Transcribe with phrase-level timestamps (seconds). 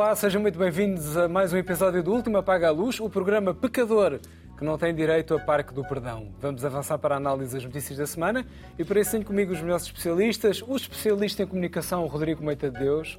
[0.00, 3.52] olá, sejam muito bem-vindos a mais um episódio do Último Apaga a Luz, o programa
[3.52, 4.18] Pecador,
[4.56, 6.32] que não tem direito a Parque do Perdão.
[6.40, 8.46] Vamos avançar para a análise das notícias da semana
[8.78, 12.78] e para isso tenho comigo os melhores especialistas, o especialista em comunicação Rodrigo Meita de
[12.78, 13.18] Deus,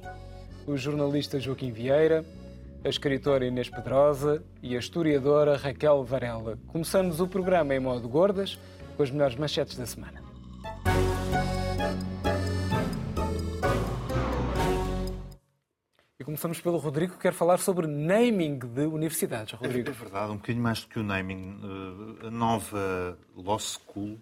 [0.66, 2.24] o jornalista Joaquim Vieira,
[2.84, 6.58] a escritora Inês Pedrosa e a historiadora Raquel Varela.
[6.66, 8.58] Começamos o programa em modo gordas,
[8.96, 10.21] com as melhores manchetes da semana.
[16.22, 19.54] E começamos pelo Rodrigo, que quer falar sobre naming de universidades.
[19.54, 19.90] Rodrigo.
[19.90, 21.58] É, verdade, um bocadinho mais do que o naming.
[22.24, 24.20] A nova Law School,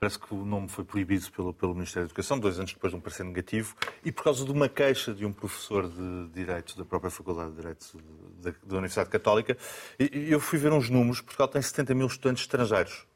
[0.00, 2.96] parece que o nome foi proibido pelo, pelo Ministério da Educação, dois anos depois de
[2.96, 6.86] um parecer negativo, e por causa de uma queixa de um professor de Direitos da
[6.86, 7.96] própria Faculdade de Direitos
[8.40, 9.54] da, da Universidade Católica.
[10.00, 13.06] E, eu fui ver uns números, Portugal tem 70 mil estudantes estrangeiros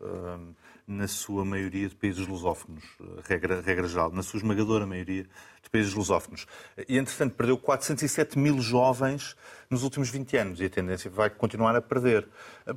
[0.87, 2.85] na sua maioria de países lusófonos,
[3.25, 5.25] regra, regra geral, na sua esmagadora maioria
[5.63, 6.47] de países lusófonos.
[6.89, 9.37] E, entretanto, perdeu 407 mil jovens
[9.69, 12.29] nos últimos 20 anos e a tendência vai continuar a perder.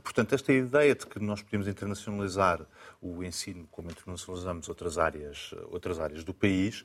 [0.03, 2.65] Portanto, esta ideia de que nós podemos internacionalizar
[3.01, 6.83] o ensino como internacionalizamos outras áreas, outras áreas do país,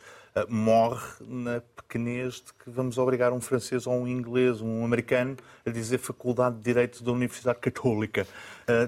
[0.49, 5.71] morre na pequenez de que vamos obrigar um francês ou um inglês, um americano, a
[5.71, 8.27] dizer Faculdade de Direito da Universidade Católica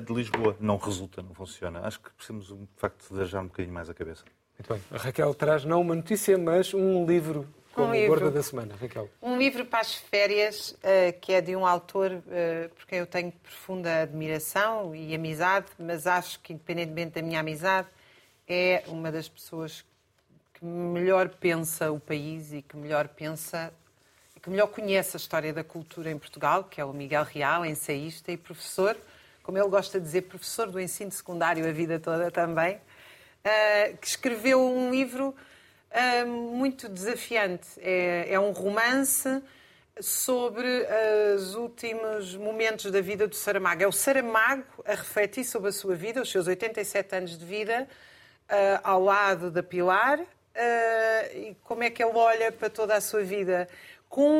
[0.04, 0.56] de Lisboa.
[0.60, 1.80] Não resulta, não funciona.
[1.80, 4.24] Acho que precisamos, de facto, de um bocadinho mais a cabeça.
[4.58, 4.82] Muito bem.
[4.90, 7.46] A Raquel traz não uma notícia, mas um livro
[7.76, 8.08] como um livro.
[8.08, 9.08] gorda da semana, Raquel.
[9.22, 13.06] Um livro para as férias, uh, que é de um autor uh, por quem eu
[13.06, 17.88] tenho profunda admiração e amizade, mas acho que, independentemente da minha amizade,
[18.48, 19.84] é uma das pessoas
[20.54, 23.72] que melhor pensa o país e que melhor pensa
[24.46, 28.30] que melhor conhece a história da cultura em Portugal, que é o Miguel Real, ensaísta
[28.30, 28.96] e professor,
[29.42, 34.06] como ele gosta de dizer, professor do ensino secundário a vida toda também, uh, que
[34.06, 35.34] escreveu um livro
[35.96, 37.66] uh, muito desafiante.
[37.78, 39.42] É, é, um romance
[39.98, 40.68] sobre
[41.34, 43.82] os últimos momentos da vida do Saramago.
[43.82, 47.88] É o Saramago a refletir sobre a sua vida, os seus 87 anos de vida,
[48.50, 50.20] uh, ao lado da Pilar,
[51.34, 53.68] e como é que ele olha para toda a sua vida
[54.08, 54.30] com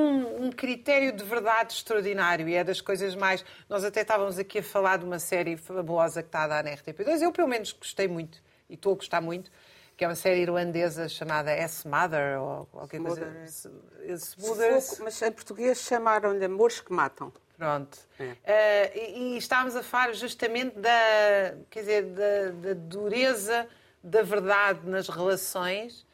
[0.41, 3.45] um critério de verdade extraordinário e é das coisas mais.
[3.69, 6.71] Nós até estávamos aqui a falar de uma série fabulosa que está a dar na
[6.71, 7.21] RTP2.
[7.21, 9.51] Eu, pelo menos, gostei muito e estou a gostar muito,
[9.97, 13.27] que é uma série irlandesa chamada S Mother ou qualquer coisa.
[13.27, 14.75] Mother.
[15.03, 17.33] Mas em português chamaram-lhe Amores que Matam.
[17.57, 17.99] Pronto.
[18.21, 18.93] É.
[18.95, 23.67] Uh, e, e, estávamos a falar justamente da, quer dizer, da, da dureza
[24.05, 26.07] da verdade nas relações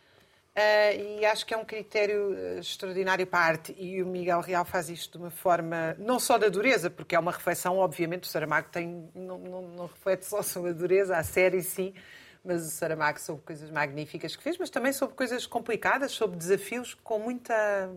[0.53, 3.75] Uh, e acho que é um critério eh, extraordinário para a arte.
[3.79, 7.19] E o Miguel Real faz isto de uma forma, não só da dureza, porque é
[7.19, 11.23] uma reflexão, obviamente, o Saramago tem, não, não, não reflete só sobre a dureza, a
[11.23, 11.95] série sim,
[12.45, 16.95] mas o Saramago sobre coisas magníficas que fez, mas também sobre coisas complicadas, sobre desafios
[17.03, 17.91] com muita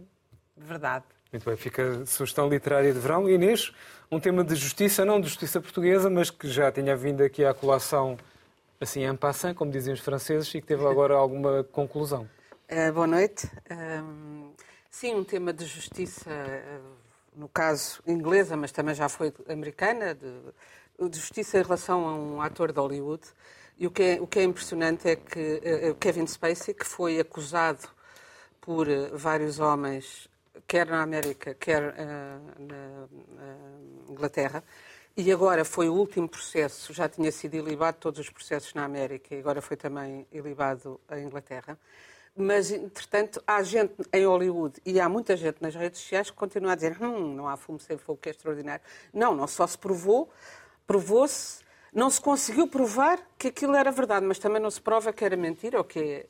[0.56, 1.06] verdade.
[1.32, 3.30] Muito bem, fica a sugestão literária de verão.
[3.30, 3.74] Inês,
[4.10, 7.54] um tema de justiça, não de justiça portuguesa, mas que já tinha vindo aqui à
[7.54, 8.18] colação
[8.80, 12.30] assim en passant, como diziam os franceses, e que teve agora alguma conclusão.
[12.70, 13.50] Uh, boa noite.
[13.70, 14.52] Um,
[14.90, 16.96] sim, um tema de justiça, uh,
[17.36, 22.42] no caso inglesa, mas também já foi americana, de, de, justiça em relação a um
[22.42, 23.24] ator de Hollywood.
[23.78, 27.20] E o que é, o que é impressionante é que uh, Kevin Spacey, que foi
[27.20, 27.88] acusado
[28.62, 30.28] por vários homens,
[30.68, 31.94] quer na América, quer
[32.58, 33.08] na
[34.10, 34.64] Inglaterra,
[35.16, 39.36] e agora foi o último processo, já tinha sido ilibado todos os processos na América
[39.36, 41.78] e agora foi também ilibado a Inglaterra
[42.36, 46.74] mas, entretanto, há gente em Hollywood e há muita gente nas redes sociais que continua
[46.74, 48.84] a dizer hum, não há fumo sem fogo, que é extraordinário.
[49.14, 50.30] Não, não só se provou,
[50.86, 51.64] provou-se,
[51.96, 55.38] não se conseguiu provar que aquilo era verdade, mas também não se prova que era
[55.38, 56.26] mentira, ou que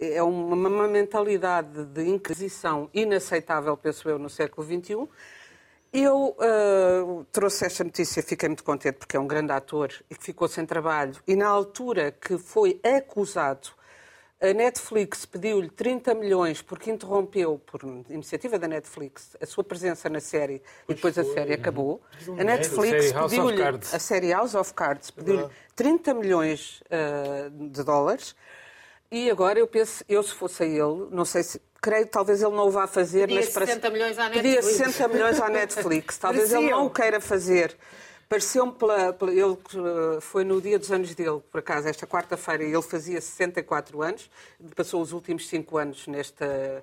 [0.00, 5.06] é, é uma, uma mentalidade de inquisição inaceitável, penso eu, no século XXI.
[5.92, 10.24] Eu uh, trouxe esta notícia, fiquei muito contente porque é um grande ator e que
[10.24, 11.14] ficou sem trabalho.
[11.26, 13.75] E na altura que foi acusado
[14.50, 20.20] a Netflix pediu-lhe 30 milhões porque interrompeu, por iniciativa da Netflix, a sua presença na
[20.20, 21.22] série pois e depois foi.
[21.22, 22.00] a série acabou.
[22.38, 28.34] A Netflix pediu-lhe, a série House of Cards, pediu-lhe 30 milhões uh, de dólares.
[29.10, 31.60] E agora eu penso, eu se fosse a ele, não sei se.
[31.80, 33.66] Creio que talvez ele não o vá fazer, pedia mas para.
[33.66, 34.42] 60 milhões à Netflix.
[34.42, 36.18] Pedia 60 milhões à Netflix.
[36.18, 37.76] Talvez ele não o queira fazer
[38.28, 42.64] Pareceu-me, pela, pela, ele eh, foi no dia dos anos dele, por acaso, esta quarta-feira,
[42.64, 44.28] ele fazia 64 anos,
[44.74, 46.82] passou os últimos 5 anos nesta,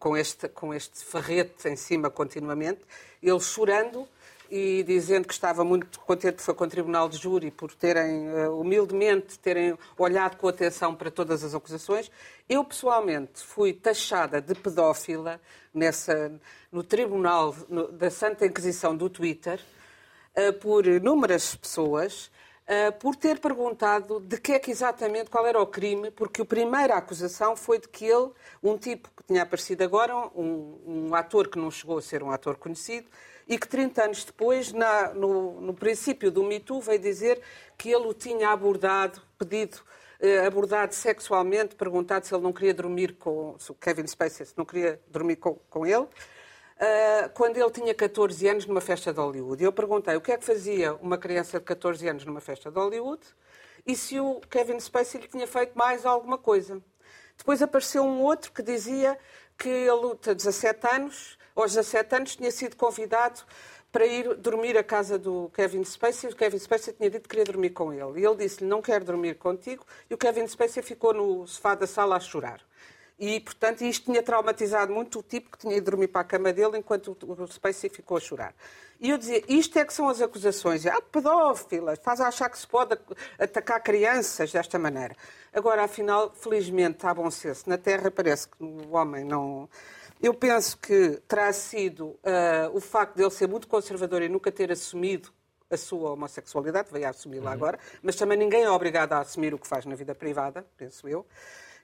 [0.00, 2.80] com, este, com este farrete em cima continuamente,
[3.22, 4.08] ele chorando,
[4.50, 8.60] e dizendo que estava muito contente foi com o Tribunal de Júri por terem, uh,
[8.60, 12.10] humildemente, terem olhado com atenção para todas as acusações.
[12.48, 15.40] Eu, pessoalmente, fui taxada de pedófila
[15.72, 16.32] nessa,
[16.72, 17.54] no Tribunal
[17.92, 19.60] da Santa Inquisição do Twitter
[20.60, 22.30] por inúmeras pessoas
[22.70, 26.44] uh, por ter perguntado de que é que exatamente, qual era o crime, porque a
[26.44, 28.30] primeira acusação foi de que ele,
[28.62, 32.30] um tipo que tinha aparecido agora, um, um ator que não chegou a ser um
[32.30, 33.08] ator conhecido,
[33.48, 37.40] e que 30 anos depois, na, no, no, princípio do Me Too, veio dizer
[37.76, 39.78] que ele o tinha abordado, pedido,
[40.20, 44.64] eh, abordado sexualmente, perguntado se ele não queria dormir com o Kevin Spacey, se não
[44.64, 46.06] queria dormir com, com ele, eh,
[47.34, 49.62] quando ele tinha 14 anos numa festa de Hollywood.
[49.62, 52.78] Eu perguntei o que é que fazia uma criança de 14 anos numa festa de
[52.78, 53.20] Hollywood
[53.86, 56.82] e se o Kevin Spacey lhe tinha feito mais alguma coisa.
[57.36, 59.18] Depois apareceu um outro que dizia
[59.58, 63.40] que ele tem 17 anos aos 17 anos, tinha sido convidado
[63.92, 66.30] para ir dormir à casa do Kevin Spacey.
[66.30, 68.20] O Kevin Spacey tinha dito que queria dormir com ele.
[68.20, 69.84] E ele disse-lhe, não quero dormir contigo.
[70.08, 72.60] E o Kevin Spacey ficou no sofá da sala a chorar.
[73.20, 76.54] E, portanto, isto tinha traumatizado muito o tipo que tinha ido dormir para a cama
[76.54, 78.54] dele enquanto o Spacey ficou a chorar.
[78.98, 80.86] E eu dizia, isto é que são as acusações.
[80.86, 82.98] Ah, pedófila, a achar que se pode
[83.38, 85.14] atacar crianças desta maneira.
[85.52, 87.68] Agora, afinal, felizmente, está bom senso.
[87.68, 89.68] Na Terra parece que o homem não
[90.22, 94.52] eu penso que terá sido uh, o facto de ele ser muito conservador e nunca
[94.52, 95.30] ter assumido
[95.70, 97.52] a sua homossexualidade, veio a assumi-la uhum.
[97.52, 101.08] agora, mas também ninguém é obrigado a assumir o que faz na vida privada, penso
[101.08, 101.24] eu.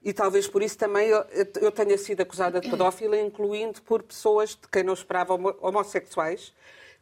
[0.06, 1.24] E talvez por isso também eu,
[1.60, 6.54] eu tenha sido acusada de pedófila, incluindo por pessoas de quem não esperava homossexuais,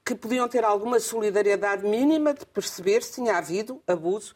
[0.02, 4.34] que podiam ter alguma solidariedade mínima de perceber se tinha havido abuso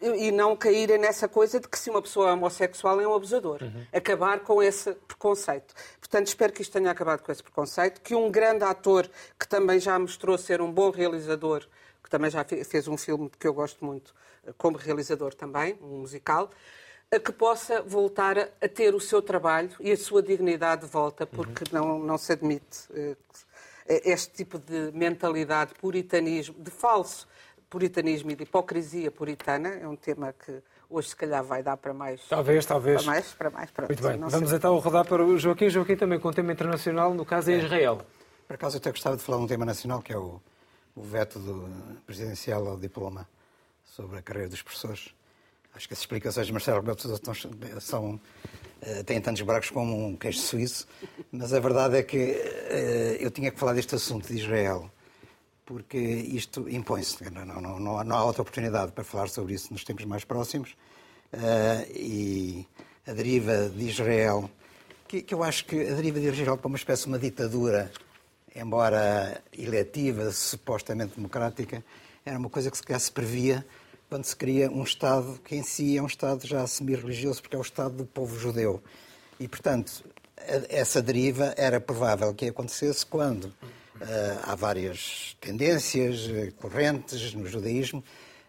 [0.00, 3.62] e não caírem nessa coisa de que se uma pessoa é homossexual é um abusador.
[3.62, 3.86] Uhum.
[3.92, 5.72] Acabar com esse preconceito.
[6.00, 9.08] Portanto, espero que isto tenha acabado com esse preconceito, que um grande ator
[9.38, 11.64] que também já mostrou ser um bom realizador,
[12.02, 14.12] que também já fez um filme que eu gosto muito
[14.44, 16.50] eh, como realizador também, um musical,
[17.18, 21.64] que possa voltar a ter o seu trabalho e a sua dignidade de volta, porque
[21.74, 21.98] uhum.
[21.98, 23.16] não, não se admite eh,
[23.86, 27.26] este tipo de mentalidade, puritanismo, de falso
[27.68, 29.68] puritanismo e de hipocrisia puritana.
[29.68, 32.20] É um tema que hoje, se calhar, vai dar para mais.
[32.28, 33.02] Talvez, talvez.
[33.02, 33.70] Para mais, para mais.
[33.70, 34.18] Pronto, Muito bem.
[34.18, 34.58] Vamos sei.
[34.58, 35.70] então rodar para o Joaquim.
[35.70, 38.02] Joaquim também com um tema internacional, no caso é Israel.
[38.46, 40.40] Por acaso, eu até gostava de falar de um tema nacional, que é o,
[40.96, 41.68] o veto do
[42.04, 43.28] presidencial ao diploma
[43.84, 45.14] sobre a carreira dos professores.
[45.74, 47.34] Acho que as explicações de Marcelo Rebelo são,
[47.80, 48.20] são
[48.82, 50.86] eh, têm tantos buracos como um queijo suíço,
[51.30, 54.90] mas a verdade é que uh, eu tinha que falar deste assunto de Israel
[55.70, 57.30] porque isto impõe-se.
[57.30, 60.70] Não, não, não, não, há outra oportunidade para falar sobre isso nos tempos mais próximos.
[61.32, 62.66] Uh, e
[63.06, 64.50] a deriva de Israel,
[65.06, 67.92] que, que, eu acho que a deriva de Israel para uma espécie de uma ditadura,
[68.56, 71.84] embora eletiva, supostamente democrática,
[72.26, 73.64] era uma coisa que se calhar se previa
[74.10, 77.58] quando se cria um Estado que em si é um Estado já semi-religioso, porque é
[77.58, 78.82] o Estado do povo judeu.
[79.38, 80.04] E, portanto,
[80.68, 83.54] essa deriva era provável que acontecesse quando
[84.00, 88.02] eh, há várias tendências, eh, correntes no judaísmo,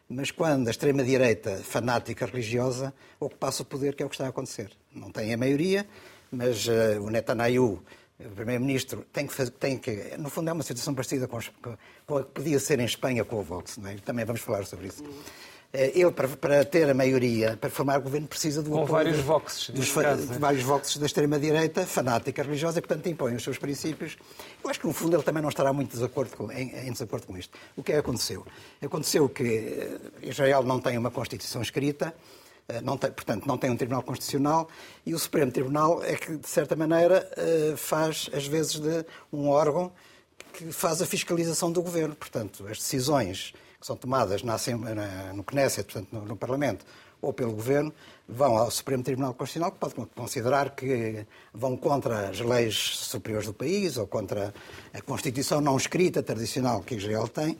[0.09, 4.29] mas quando a extrema-direita fanática religiosa ocupasse o poder, que é o que está a
[4.29, 4.71] acontecer.
[4.91, 5.87] Não tem a maioria,
[6.31, 7.83] mas uh, o Netanyahu,
[8.19, 10.17] o primeiro-ministro, tem que, fazer, tem que.
[10.17, 11.39] No fundo, é uma situação parecida com,
[12.05, 13.79] com a que podia ser em Espanha com o Vox.
[13.85, 13.95] É?
[14.03, 15.03] Também vamos falar sobre isso.
[15.73, 19.19] Eh, ele, para, para, ter a maioria, para formar governo, precisa do Com apoio vários
[19.19, 20.37] voxes, dos, caso, de, é?
[20.37, 24.17] vários voxes da extrema-direita, fanática religiosa, e, portanto, impõe os seus princípios.
[24.61, 27.25] Eu acho que, no fundo, ele também não estará muito desacordo com, em, em, desacordo
[27.25, 27.57] com isto.
[27.77, 28.45] O que é que aconteceu?
[28.81, 32.13] Aconteceu que eh, Israel não tem uma Constituição escrita,
[32.67, 34.67] eh, não tem, portanto, não tem um Tribunal Constitucional,
[35.05, 37.25] e o Supremo Tribunal é que, de certa maneira,
[37.77, 39.89] faz, às vezes, de um órgão
[40.51, 42.13] que faz a fiscalização do governo.
[42.13, 44.55] Portanto, as decisões que são tomadas na,
[44.93, 46.85] na, no Knesset, portanto, no, no, Parlamento,
[47.19, 47.91] ou pelo Governo,
[48.29, 53.53] vão ao Supremo Tribunal Constitucional, que pode considerar que vão contra as leis superiores do
[53.53, 54.53] país ou contra
[54.93, 57.57] a Constituição não escrita tradicional que Israel tem.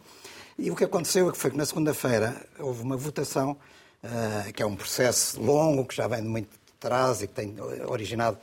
[0.59, 3.57] E o que aconteceu é que foi que na segunda-feira houve uma votação,
[4.03, 6.49] uh, que é um processo longo, que já vem de muito
[6.79, 7.55] trás e que tem
[7.87, 8.37] originado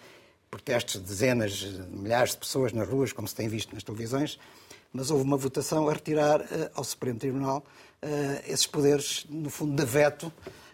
[0.51, 4.39] protestos de dezenas, de milhares de pessoas nas ruas, como se tem visto nas televisões,
[4.93, 7.65] mas houve uma votação a retirar uh, ao Supremo Tribunal
[8.03, 10.27] uh, esses poderes, no fundo, de veto,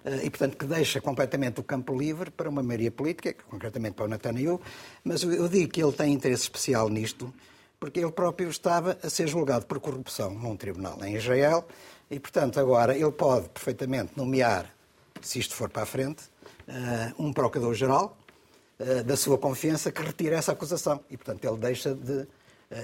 [0.05, 4.05] uh, e, portanto, que deixa completamente o campo livre para uma maioria política, concretamente para
[4.05, 4.61] o Netanyahu,
[5.03, 7.33] mas eu digo que ele tem interesse especial nisto,
[7.79, 11.67] porque ele próprio estava a ser julgado por corrupção num tribunal em Israel,
[12.11, 14.73] e, portanto, agora ele pode perfeitamente nomear,
[15.21, 16.23] se isto for para a frente,
[17.19, 18.17] um procurador-geral
[19.05, 21.01] da sua confiança que retire essa acusação.
[21.11, 22.27] E, portanto, ele deixa de eh,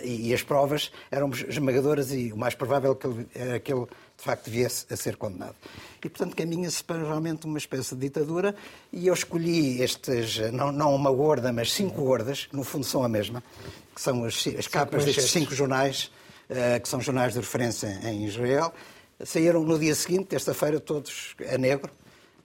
[0.02, 3.84] e, e as provas eram esmagadoras e o mais provável que ele, era que ele,
[3.84, 5.56] de facto, viesse a ser condenado.
[6.04, 8.54] E, portanto, caminha-se para realmente uma espécie de ditadura
[8.92, 13.04] e eu escolhi estes, não, não uma gorda, mas cinco gordas, que no fundo são
[13.04, 13.42] a mesma,
[13.94, 16.10] que são as, as capas destes cinco jornais,
[16.48, 18.72] uh, que são jornais de referência em Israel.
[19.22, 21.90] Saíram no dia seguinte, terça-feira, todos a negro,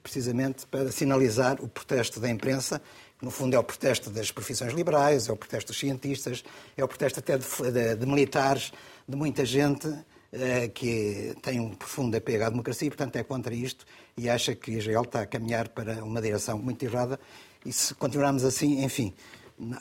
[0.06, 2.80] precisamente para sinalizar o protesto da imprensa
[3.20, 6.44] no fundo é o protesto das profissões liberais, é o protesto dos cientistas,
[6.78, 8.72] é o protesto até de, de, de militares,
[9.08, 9.92] de muita gente
[10.32, 13.84] eh, que tem um profundo apego à democracia e, portanto, é contra isto
[14.16, 17.20] e acha que Israel está a caminhar para uma direção muito errada
[17.66, 19.12] e se continuarmos assim, enfim,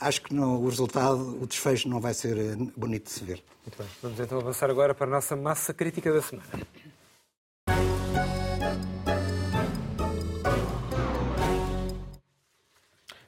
[0.00, 3.44] acho que o resultado, o desfecho não vai ser eh, bonito de se ver.
[3.66, 3.88] Muito bem.
[4.00, 6.48] Vamos então avançar agora para a nossa massa crítica da semana.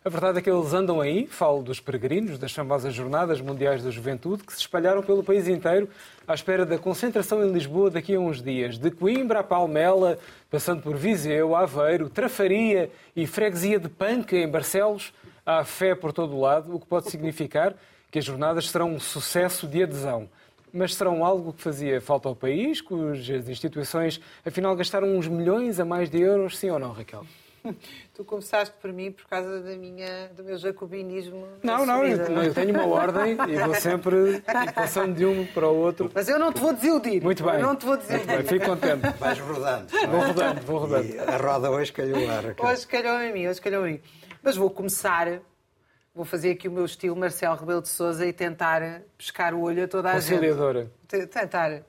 [0.07, 3.91] A verdade é que eles andam aí, falo dos peregrinos, das famosas Jornadas Mundiais da
[3.91, 5.89] Juventude, que se espalharam pelo país inteiro
[6.29, 8.79] à espera da concentração em Lisboa daqui a uns dias.
[8.79, 10.17] De Coimbra a Palmela,
[10.49, 15.13] passando por Viseu, Aveiro, Trafaria e Freguesia de Panca, em Barcelos,
[15.45, 17.75] há fé por todo o lado, o que pode significar
[18.09, 20.29] que as jornadas serão um sucesso de adesão.
[20.73, 25.85] Mas serão algo que fazia falta ao país, cujas instituições afinal gastaram uns milhões a
[25.85, 27.27] mais de euros, sim ou não, Raquel?
[28.15, 31.47] Tu começaste por mim por causa da minha, do meu jacobinismo.
[31.63, 34.43] Não, não, eu, eu, tenho uma ordem e vou sempre
[34.75, 36.11] passando de um para o outro.
[36.15, 37.23] Mas eu não te vou desiludir.
[37.23, 37.55] Muito bem.
[37.55, 38.45] Eu não te vou desiludir.
[38.45, 39.11] Fico contente.
[39.19, 39.87] Vais rodando.
[40.11, 41.07] Vou rodando, vou rodando.
[41.07, 44.01] E a roda hoje calhou a Hoje calhou em mim, hoje calhou em mim.
[44.43, 45.41] Mas vou começar,
[46.15, 49.85] vou fazer aqui o meu estilo Marcelo Rebelo de Souza e tentar pescar o olho
[49.85, 50.81] a toda a conciliadora.
[50.81, 50.91] gente.
[51.03, 51.29] Conciliadora.
[51.29, 51.83] Tentar.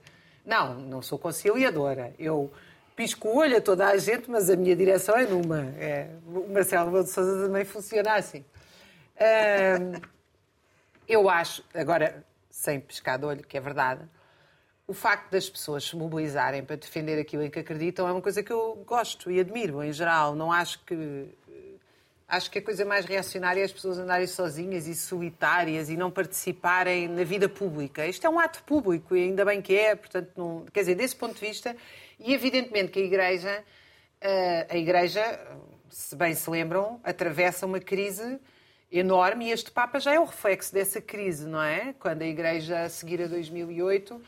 [0.46, 2.14] Não, não sou conciliadora.
[2.18, 2.52] Eu
[2.98, 5.60] pisco o olho a toda a gente, mas a minha direção é numa.
[5.78, 8.44] É, o Marcelo de Sousa também funciona assim.
[11.08, 14.02] eu acho, agora, sem piscar de olho, que é verdade,
[14.88, 18.42] o facto das pessoas se mobilizarem para defender aquilo em que acreditam é uma coisa
[18.42, 20.36] que eu gosto e admiro, em geral.
[20.36, 21.28] Não acho que.
[22.30, 26.12] Acho que a coisa mais reacionária é as pessoas andarem sozinhas e solitárias e não
[26.12, 28.06] participarem na vida pública.
[28.06, 30.66] Isto é um ato público e ainda bem que é, portanto, não...
[30.74, 31.74] quer dizer, desse ponto de vista,
[32.20, 33.64] e evidentemente que a Igreja,
[34.22, 35.40] eh, a Igreja,
[35.90, 38.40] se bem se lembram, atravessa uma crise
[38.92, 41.94] enorme e este Papa já é o reflexo dessa crise, não é?
[42.00, 44.22] Quando a Igreja, a seguir a 2008,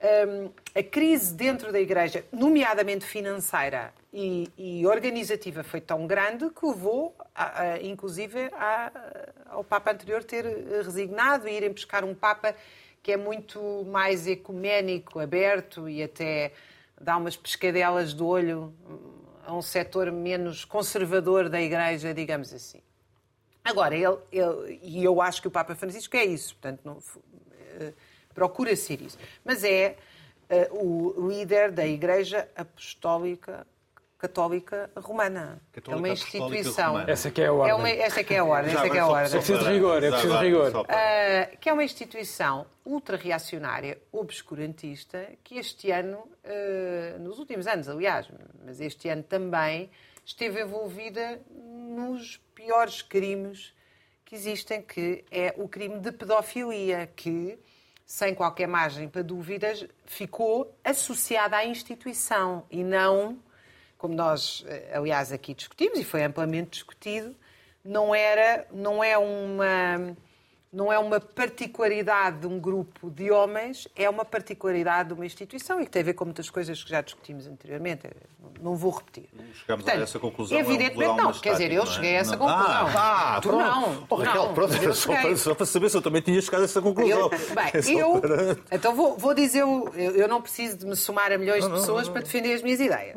[0.00, 6.64] ehm, a crise dentro da Igreja, nomeadamente financeira e, e organizativa, foi tão grande que
[6.64, 7.14] levou,
[7.82, 8.92] inclusive, a,
[9.50, 10.44] ao Papa anterior ter
[10.84, 12.54] resignado e irem buscar um Papa
[13.02, 16.52] que é muito mais ecuménico, aberto e até
[17.04, 18.74] dá umas pescadelas de olho
[19.46, 22.80] a um setor menos conservador da Igreja, digamos assim.
[23.62, 27.94] Agora, ele, ele, e eu acho que o Papa Francisco é isso, portanto, não, uh,
[28.34, 29.18] procura ser isso.
[29.44, 29.96] Mas é
[30.70, 33.66] uh, o líder da Igreja Apostólica
[34.24, 35.60] Católica Romana.
[35.70, 36.98] Católica é uma instituição.
[37.00, 37.70] Essa que é a ordem.
[37.70, 38.74] É uma, essa que é a ordem.
[38.74, 39.26] essa que é a ordem.
[39.26, 40.72] É preciso rigor, é preciso rigor.
[40.80, 48.26] Uh, que é uma instituição ultra-reacionária, obscurantista, que este ano, uh, nos últimos anos, aliás,
[48.64, 49.90] mas este ano também,
[50.24, 53.74] esteve envolvida nos piores crimes
[54.24, 57.58] que existem, que é o crime de pedofilia, que,
[58.06, 63.38] sem qualquer margem para dúvidas, ficou associada à instituição e não
[64.04, 67.34] como nós, eh, aliás, aqui discutimos e foi amplamente discutido,
[67.82, 70.14] não era, não é uma
[70.74, 75.80] não é uma particularidade de um grupo de homens, é uma particularidade de uma instituição
[75.80, 78.08] e que tem a ver com muitas coisas que já discutimos anteriormente.
[78.60, 79.28] Não vou repetir.
[79.54, 80.58] Chegamos Portanto, a essa conclusão.
[80.58, 81.32] Evidentemente é não.
[81.32, 82.66] Quer dizer, eu cheguei a essa conclusão.
[82.66, 84.06] Ah, ah tu não.
[84.10, 86.64] Oh, Raquel, não, pronto, só para, só, para, saber se eu também tinha chegado a
[86.64, 87.20] essa conclusão.
[87.20, 88.56] Eu, bem, eu, para...
[88.72, 91.80] então vou, vou dizer, eu, eu não preciso de me somar a milhões não, de
[91.80, 93.16] pessoas não, para defender as minhas ideias.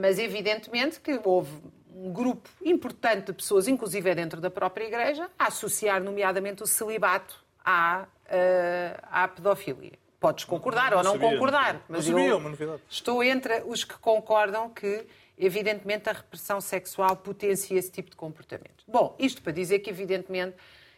[0.00, 1.50] Mas evidentemente que houve
[1.98, 7.44] um grupo importante de pessoas, inclusive dentro da própria Igreja, a associar nomeadamente o celibato
[7.64, 9.92] à, uh, à pedofilia.
[10.20, 13.96] Podes concordar não, não ou não sabia, concordar, mas sabia, eu estou entre os que
[13.98, 18.84] concordam que, evidentemente, a repressão sexual potencia esse tipo de comportamento.
[18.86, 20.56] Bom, isto para dizer que, evidentemente,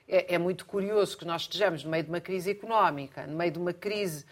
[0.09, 3.53] é, é muito curioso que nós estejamos no meio de uma crise económica, no meio
[3.53, 4.25] de uma crise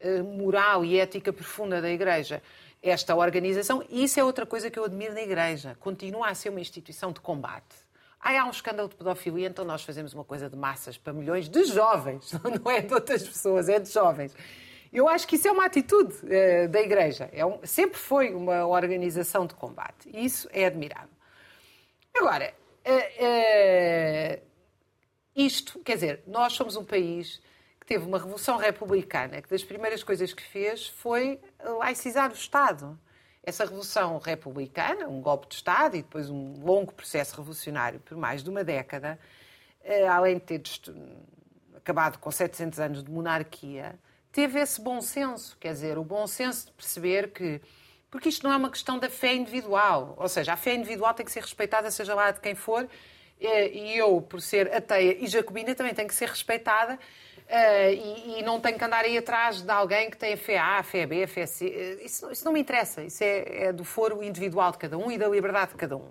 [0.00, 2.42] uh, moral e ética profunda da Igreja,
[2.82, 3.84] esta organização.
[3.88, 5.76] E isso é outra coisa que eu admiro na Igreja.
[5.78, 7.76] Continua a ser uma instituição de combate.
[8.20, 11.64] Há um escândalo de pedofilia, então nós fazemos uma coisa de massas para milhões de
[11.64, 12.32] jovens,
[12.64, 14.34] não é de outras pessoas, é de jovens.
[14.92, 17.28] Eu acho que isso é uma atitude uh, da Igreja.
[17.32, 20.08] É um, sempre foi uma organização de combate.
[20.12, 21.08] E isso é admirável.
[22.14, 22.52] Agora,
[22.86, 24.42] uh, uh,
[25.34, 27.40] isto, quer dizer, nós somos um país
[27.92, 31.38] teve uma revolução republicana, que das primeiras coisas que fez foi
[31.78, 32.98] laicizar o Estado.
[33.42, 38.42] Essa revolução republicana, um golpe de Estado e depois um longo processo revolucionário por mais
[38.42, 39.18] de uma década,
[39.84, 40.62] eh, além de ter
[41.76, 43.98] acabado com 700 anos de monarquia,
[44.30, 47.60] teve esse bom senso, quer dizer, o bom senso de perceber que.
[48.10, 51.26] Porque isto não é uma questão da fé individual, ou seja, a fé individual tem
[51.26, 52.88] que ser respeitada, seja lá de quem for,
[53.38, 56.98] eh, e eu, por ser ateia e jacobina, também tenho que ser respeitada
[57.54, 61.04] e, e, não tenho que andar aí atrás de alguém que tem fé A, fé
[61.04, 61.66] B, fé C.
[62.00, 63.02] Uh, isso, isso, não me interessa.
[63.02, 66.08] Isso é, é, do foro individual de cada um e da liberdade de cada um.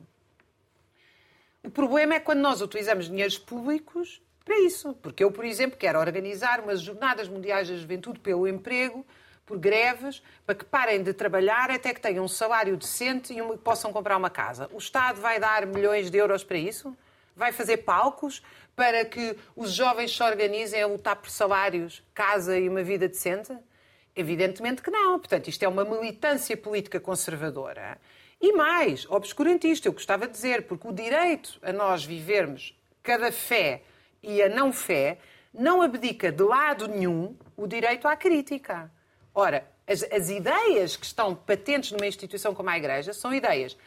[1.63, 4.93] O problema é quando nós utilizamos dinheiros públicos para isso.
[5.01, 9.03] Porque eu, por exemplo, quero organizar umas Jornadas Mundiais da Juventude pelo emprego,
[9.43, 13.91] por greves, para que parem de trabalhar até que tenham um salário decente e possam
[13.91, 14.69] comprar uma casa.
[14.71, 16.95] O Estado vai dar milhões de euros para isso?
[17.35, 18.43] Vai fazer palcos
[18.75, 23.55] para que os jovens se organizem a lutar por salários, casa e uma vida decente?
[24.15, 25.19] Evidentemente que não.
[25.19, 27.97] Portanto, isto é uma militância política conservadora.
[28.41, 33.83] E mais, obscurantista, eu gostava de dizer, porque o direito a nós vivermos cada fé
[34.21, 35.19] e a não fé
[35.53, 38.91] não abdica de lado nenhum o direito à crítica.
[39.33, 43.77] Ora, as, as, ideias que estão patentes numa instituição como a Igreja são ideias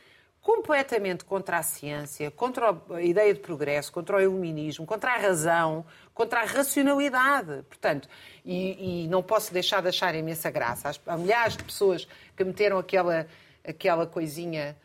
[0.45, 5.87] completamente contra a ciência, contra a ideia de progresso, contra o iluminismo, contra a razão,
[6.13, 7.63] contra a racionalidade.
[7.63, 8.07] Portanto,
[8.45, 10.93] e, e não posso deixar de achar imensa graça.
[11.07, 13.27] Há milhares de pessoas que meteram aquela,
[13.67, 14.77] aquela coisinha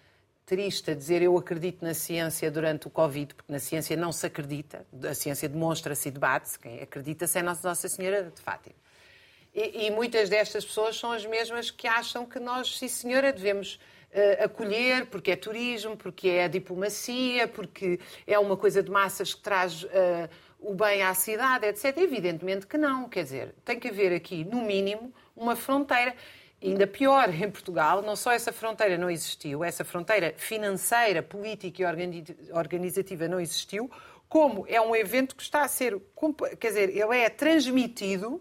[0.46, 4.26] triste a dizer eu acredito na ciência durante o Covid, porque na ciência não se
[4.26, 8.76] acredita, a ciência demonstra-se e debate-se, quem acredita-se é Nossa Senhora de Fátima.
[9.54, 13.80] E, e, muitas destas pessoas são as mesmas que acham que nós, sim senhora, devemos
[14.14, 19.42] uh, acolher, porque é turismo, porque é diplomacia, porque é uma coisa de massas que
[19.42, 19.88] traz uh,
[20.60, 21.98] o bem à cidade, etc.
[21.98, 26.14] Evidentemente que não, quer dizer, tem que haver aqui, no mínimo, uma fronteira
[26.62, 32.52] ainda pior, em Portugal, não só essa fronteira não existiu, essa fronteira financeira, política e
[32.52, 33.90] organizativa não existiu,
[34.28, 36.00] como é um evento que está a ser,
[36.60, 38.40] quer dizer, ele é transmitido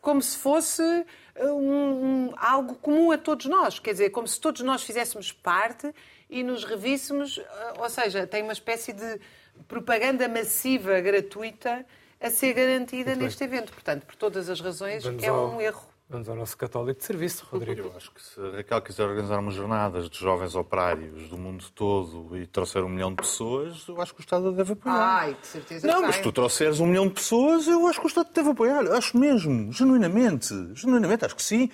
[0.00, 4.40] como se fosse uh, um, um, algo comum a todos nós, quer dizer, como se
[4.40, 5.92] todos nós fizéssemos parte
[6.28, 7.42] e nos revíssemos, uh,
[7.78, 9.20] ou seja, tem uma espécie de
[9.66, 11.84] propaganda massiva, gratuita,
[12.20, 13.72] a ser garantida neste evento.
[13.72, 15.88] Portanto, por todas as razões, Vamos é um erro.
[16.10, 17.82] Vamos ao nosso católico de serviço, Rodrigo.
[17.82, 21.62] Eu acho que se a Raquel quiser organizar umas jornadas de jovens operários do mundo
[21.74, 24.96] todo e trouxer um milhão de pessoas, eu acho que o Estado deve apoiar.
[24.96, 28.06] Ai, de certeza Não, mas se tu trouxeres um milhão de pessoas, eu acho que
[28.06, 28.90] o Estado deve apoiar.
[28.92, 30.54] Acho mesmo, genuinamente.
[30.72, 31.70] Genuinamente, acho que sim.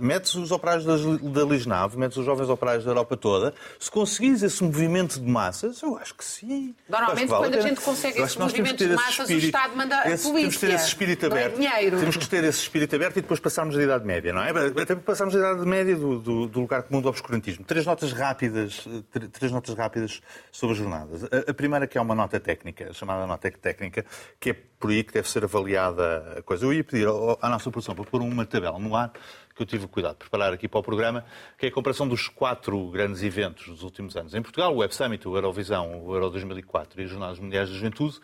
[0.00, 3.52] Metes os operários da Lisnave, metes os jovens operários da Europa toda.
[3.78, 6.74] Se conseguires esse movimento de massas, eu acho que sim.
[6.88, 10.00] Normalmente, que vale quando a, gente consegue esse movimento de massas, espírito, o Estado manda
[10.00, 10.40] a esse, polícia.
[10.40, 11.58] Temos que ter esse espírito aberto.
[12.00, 14.50] Temos que ter esse espírito aberto e depois passar passarmos da Idade Média, não é?
[14.82, 17.64] Até passarmos da Idade Média do, do, do, lugar comum do obscurantismo.
[17.64, 18.86] Três notas rápidas,
[19.32, 21.24] três notas rápidas sobre as jornadas.
[21.24, 24.04] A, a, primeira que é uma nota técnica, chamada nota técnica,
[24.38, 26.64] que é por aí que deve ser avaliada a coisa.
[26.64, 27.06] Eu ia pedir
[27.40, 29.12] à nossa produção para pôr uma tabela no ar
[29.54, 31.24] que eu tive o cuidado de preparar aqui para o programa,
[31.56, 34.34] que é a comparação dos quatro grandes eventos dos últimos anos.
[34.34, 37.74] Em Portugal, o Web Summit, o Eurovisão, o Euro 2004 e as Jornadas Mundiais da
[37.74, 38.20] Juventude,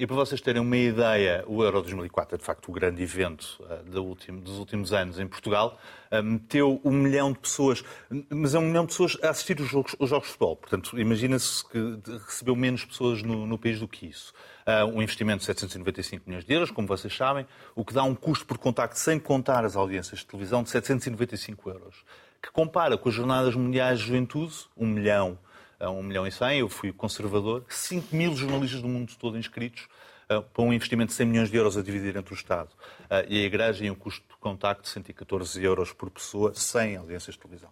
[0.00, 3.62] e para vocês terem uma ideia, o Euro 2004 é de facto o grande evento
[3.96, 5.78] último, dos últimos anos em Portugal.
[6.10, 7.84] Uh, meteu um milhão de pessoas,
[8.30, 10.56] mas é um milhão de pessoas a assistir os jogos, os jogos de futebol.
[10.56, 14.32] Portanto, imagina-se que recebeu menos pessoas no, no país do que isso.
[14.66, 18.14] Uh, um investimento de 795 milhões de euros, como vocês sabem, o que dá um
[18.14, 22.04] custo por contacto, sem contar as audiências de televisão, de 795 euros.
[22.42, 25.38] Que compara com as Jornadas Mundiais de Juventude, um milhão
[25.80, 29.88] a 1 milhão e 100, eu fui conservador, 5 mil jornalistas do mundo todo inscritos
[30.30, 32.70] uh, para um investimento de 100 milhões de euros a dividir entre o Estado
[33.04, 36.96] uh, e a Igreja em um custo de contacto de 114 euros por pessoa, sem
[36.96, 37.70] audiências de televisão.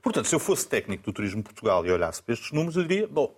[0.00, 3.06] Portanto, se eu fosse técnico do Turismo Portugal e olhasse para estes números, eu diria,
[3.06, 3.36] bom,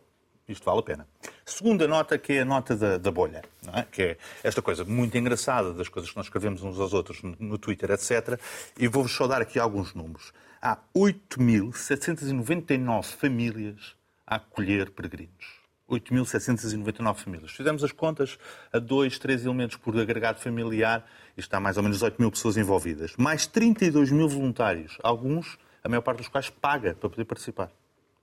[0.48, 1.09] isto vale a pena.
[1.44, 3.42] Segunda nota, que é a nota da, da bolha,
[3.75, 3.83] é?
[3.83, 7.35] que é esta coisa muito engraçada das coisas que nós escrevemos uns aos outros no,
[7.38, 8.38] no Twitter, etc.
[8.79, 10.33] E vou-vos só dar aqui alguns números.
[10.61, 13.96] Há 8.799 famílias
[14.33, 15.61] a acolher peregrinos.
[15.90, 17.51] 8.799 famílias.
[17.51, 18.38] Fizemos as contas
[18.73, 22.57] a dois, três elementos por agregado familiar, e está mais ou menos 8 mil pessoas
[22.57, 23.14] envolvidas.
[23.18, 27.71] Mais 32 mil voluntários, alguns, a maior parte dos quais paga para poder participar,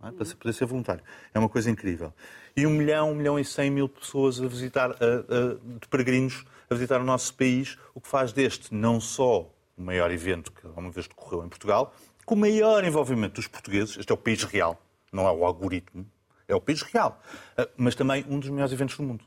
[0.03, 0.11] é?
[0.11, 1.03] para poder ser voluntário.
[1.31, 2.11] É uma coisa incrível.
[2.57, 6.43] E 1 milhão, 1 milhão e 100 mil pessoas a visitar, a, a, de peregrinos
[6.69, 10.65] a visitar o nosso país, o que faz deste não só o maior evento que
[10.65, 11.93] alguma vez decorreu em Portugal,
[12.25, 14.79] com o maior envolvimento dos portugueses, este é o país real,
[15.11, 16.05] não é o algoritmo,
[16.47, 17.21] é o país real,
[17.57, 19.23] ah, mas também um dos melhores eventos do mundo.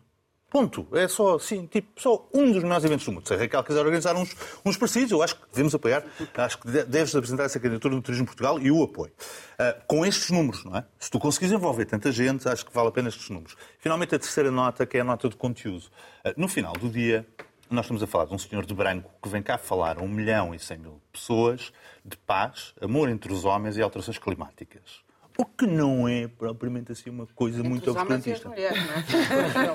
[0.52, 0.86] Ponto.
[0.92, 3.26] É só, assim, tipo, só um dos melhores eventos do mundo.
[3.26, 6.04] Se a Raquel quiser organizar uns, uns parecidos, eu acho que devemos apoiar.
[6.36, 9.10] Acho que deves apresentar essa candidatura no Turismo Portugal e o apoio.
[9.54, 10.84] Uh, com estes números, não é?
[10.98, 13.56] Se tu conseguires envolver tanta gente, acho que vale a pena estes números.
[13.78, 15.86] Finalmente, a terceira nota, que é a nota de conteúdo.
[16.22, 17.26] Uh, no final do dia,
[17.70, 20.08] nós estamos a falar de um senhor de branco que vem cá falar a 1
[20.08, 21.72] milhão e 100 mil pessoas
[22.04, 25.00] de paz, amor entre os homens e alterações climáticas.
[25.38, 28.50] O que não é propriamente assim uma coisa Entre muito obscurantista.
[28.56, 28.72] é?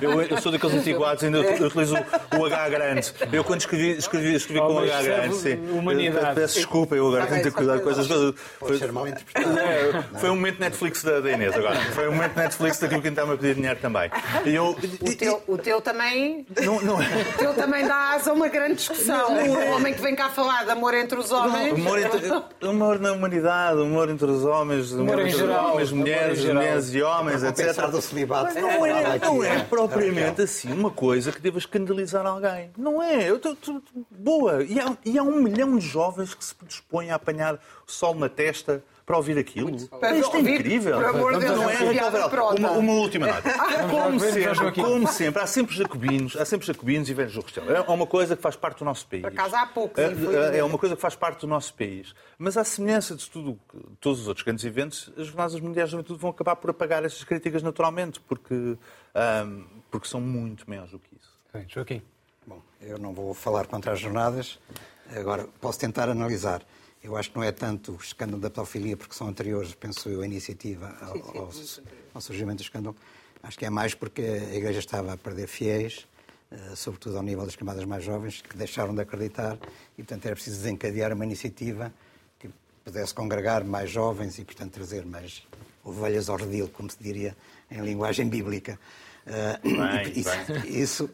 [0.00, 1.94] Eu, eu sou daqueles antiguados, ainda eu utilizo
[2.38, 3.12] o H grande.
[3.32, 5.54] Eu quando escrevi, escrevi, escrevi com o H grande, sim.
[5.70, 6.28] humanidade.
[6.28, 8.34] Eu Peço desculpa, eu agora tenho que ter cuidado com essas coisas.
[8.60, 9.58] Pode ser mal interpretado.
[9.58, 11.76] É, foi um momento Netflix da, da Inês agora.
[11.92, 14.10] Foi um momento Netflix daquilo que está-me a pedir dinheiro também.
[14.44, 16.46] E eu, O teu, o teu também.
[16.62, 17.06] não, não é.
[17.06, 19.32] O teu também dá asa a uma grande discussão.
[19.36, 21.72] O homem que vem cá falar de amor entre os homens.
[21.72, 22.30] Humor, entre,
[22.68, 26.54] humor na humanidade, humor entre os homens, entre geral, em mulheres, geral.
[26.56, 27.86] mulheres e homens, etc.
[27.90, 28.54] Do celibato.
[28.60, 32.70] Não é, não é Aqui, propriamente assim uma coisa que deva escandalizar alguém.
[32.76, 33.28] Não é.
[33.28, 34.62] Eu tô- tô- tô- boa.
[34.64, 38.14] E há, e há um milhão de jovens que se predispõem a apanhar o sol
[38.14, 39.74] na testa para ouvir aquilo.
[39.74, 39.96] Isto
[40.36, 40.96] é incrível.
[40.98, 43.50] por amor de Deus, não é, é uma uma, uma última nota.
[43.88, 47.40] Como ver, já sempre, como sempre, há sempre jacobinos, há sempre jacobinos e velhos do
[47.40, 47.72] Restelo.
[47.72, 49.22] É uma coisa que faz parte do nosso país.
[49.22, 50.56] Por acaso há poucos, É- infelizmente.
[50.58, 52.14] É uma coisa que faz parte do nosso país.
[52.36, 53.58] Mas à semelhança de tudo,
[53.98, 57.24] todos os outros grandes eventos, as Jornadas Mundiais da Juventude vão acabar por apagar essas
[57.24, 58.76] críticas naturalmente, porque,
[59.14, 61.32] ahm, porque são muito maiores do que isso.
[61.50, 62.02] Bem, Joaquim.
[62.46, 64.58] Bom, eu não vou falar contra as jornadas,
[65.16, 66.60] agora posso tentar analisar.
[67.02, 70.20] Eu acho que não é tanto o escândalo da pedofilia, porque são anteriores, penso eu,
[70.20, 71.50] a iniciativa ao, ao-
[72.14, 72.96] ao surgimento do escândalo.
[73.42, 76.06] Acho que é mais porque a Igreja estava a perder fiéis,
[76.50, 79.56] eh, sobretudo ao nível das camadas mais jovens, que deixaram de acreditar
[79.96, 81.92] e, portanto, era preciso desencadear uma iniciativa
[82.38, 82.50] que
[82.84, 85.44] pudesse congregar mais jovens e, portanto, trazer mais
[85.84, 87.36] ovelhas ao redil, como se diria
[87.70, 88.78] em linguagem bíblica.
[89.24, 90.82] Eh, Bem, isso, bem.
[90.82, 91.10] isso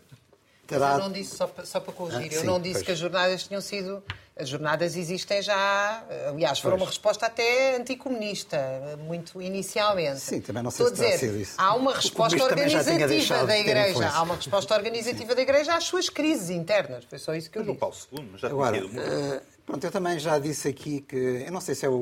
[0.67, 2.87] terá Eu não disse, só para, só para corrigir, Ah, eu sim, não disse pois.
[2.87, 4.03] que as jornadas tinham sido.
[4.37, 6.05] As jornadas existem já.
[6.29, 8.59] Aliás, foram uma resposta até anticomunista,
[9.07, 10.19] muito inicialmente.
[10.21, 11.55] Sim, também não sei Estou se a terá dizer, sido isso.
[11.57, 14.09] Há uma resposta organizativa da Igreja.
[14.09, 17.05] Há uma resposta organizativa da Igreja às suas crises internas.
[17.05, 17.77] Foi só isso que eu disse.
[17.79, 21.53] Paulo II, mas já Agora, tinha eh, pronto, eu também já disse aqui que, eu
[21.53, 21.95] não sei se é o-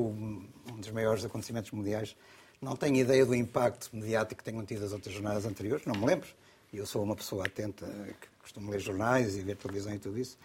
[0.71, 2.15] um dos maiores acontecimentos mundiais,
[2.59, 6.05] não tenho ideia do impacto mediático que tenham tido as outras jornadas anteriores, não me
[6.07, 6.27] lembro.
[6.71, 7.85] E Eu sou uma pessoa atenta,
[8.19, 10.35] que costumo ler jornais e ver televisão e tudo isso.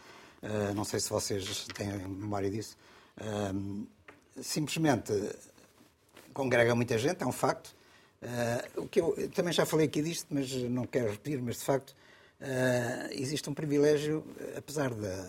[0.42, 2.76] Eh, não sei se vocês têm memória disso.
[3.16, 5.12] Eh, simplesmente
[6.32, 7.74] congrega muita gente, é um facto.
[8.22, 11.56] Eh, o que eu, eu também já falei aqui disto, mas não quero repetir, mas
[11.56, 11.94] de facto
[13.10, 14.24] existe um privilégio,
[14.56, 15.26] apesar da,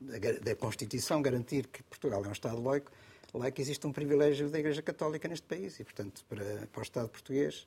[0.00, 2.92] da, da Constituição garantir que Portugal é um Estado laico,
[3.34, 7.08] laico existe um privilégio da Igreja Católica neste país e, portanto, para, para o Estado
[7.08, 7.66] português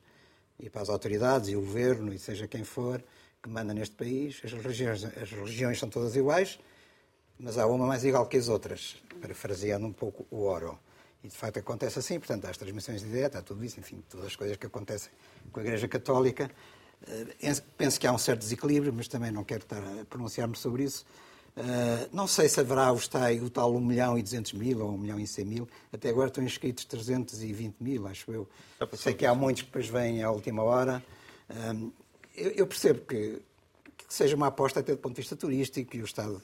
[0.58, 3.04] e para as autoridades e o governo e seja quem for
[3.42, 6.60] que manda neste país, as religiões, as religiões são todas iguais,
[7.40, 10.78] mas há uma mais igual que as outras, parafraseando um pouco o Oro.
[11.24, 14.04] E de facto acontece assim, portanto, há as transmissões de dieta, há tudo isso, enfim,
[14.10, 15.12] todas as coisas que acontecem
[15.52, 16.50] com a Igreja Católica.
[17.08, 20.84] Eh, Penso que há um certo desequilíbrio, mas também não quero estar a pronunciar-me sobre
[20.84, 21.06] isso.
[21.58, 24.98] Eh, Não sei se haverá tais, o tal 1 milhão e 200 mil ou 1
[24.98, 25.68] milhão e 100 mil.
[25.92, 28.48] Até agora estão inscritos 320 mil, acho eu.
[28.98, 31.04] Sei que há muitos que depois vêm à última hora.
[32.40, 33.42] Eu eu percebo que,
[33.98, 36.38] que seja uma aposta até do ponto de vista turístico e o Estado,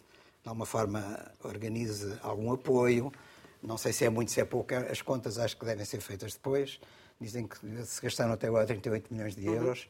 [0.44, 3.12] de alguma forma, organize algum apoio.
[3.64, 4.74] Não sei se é muito, se é pouco.
[4.76, 6.80] As contas acho que devem ser feitas depois.
[7.20, 9.90] Dizem que se gastaram até agora 38 milhões de euros.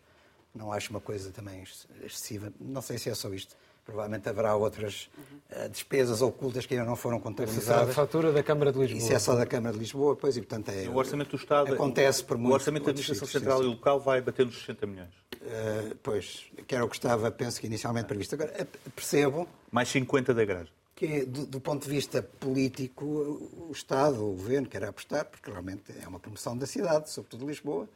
[0.54, 2.54] Não acho uma coisa também ex- excessiva.
[2.60, 3.58] Não sei se é só isto.
[3.86, 5.10] Provavelmente haverá outras
[5.50, 7.96] eh, despesas ocultas que ainda não foram Essa é a contabilizadas.
[7.96, 8.98] fatura da Câmara de Lisboa.
[8.98, 10.90] Isso é só da Câmara de Lisboa, pois, e portanto é.
[10.90, 11.72] O orçamento do Estado.
[11.74, 14.58] Acontece por O muitos orçamento da Administração sítios, Central sim, e local vai bater nos
[14.58, 15.10] 60 milhões.
[15.36, 18.34] Uh, pois, que era o que estava, penso que inicialmente previsto.
[18.34, 20.70] Agora, percebo Mais 50 da igreja.
[20.96, 25.94] que, do, do ponto de vista político, o Estado, o Governo, quer apostar, porque realmente
[26.04, 27.88] é uma promoção da cidade, sobretudo de Lisboa,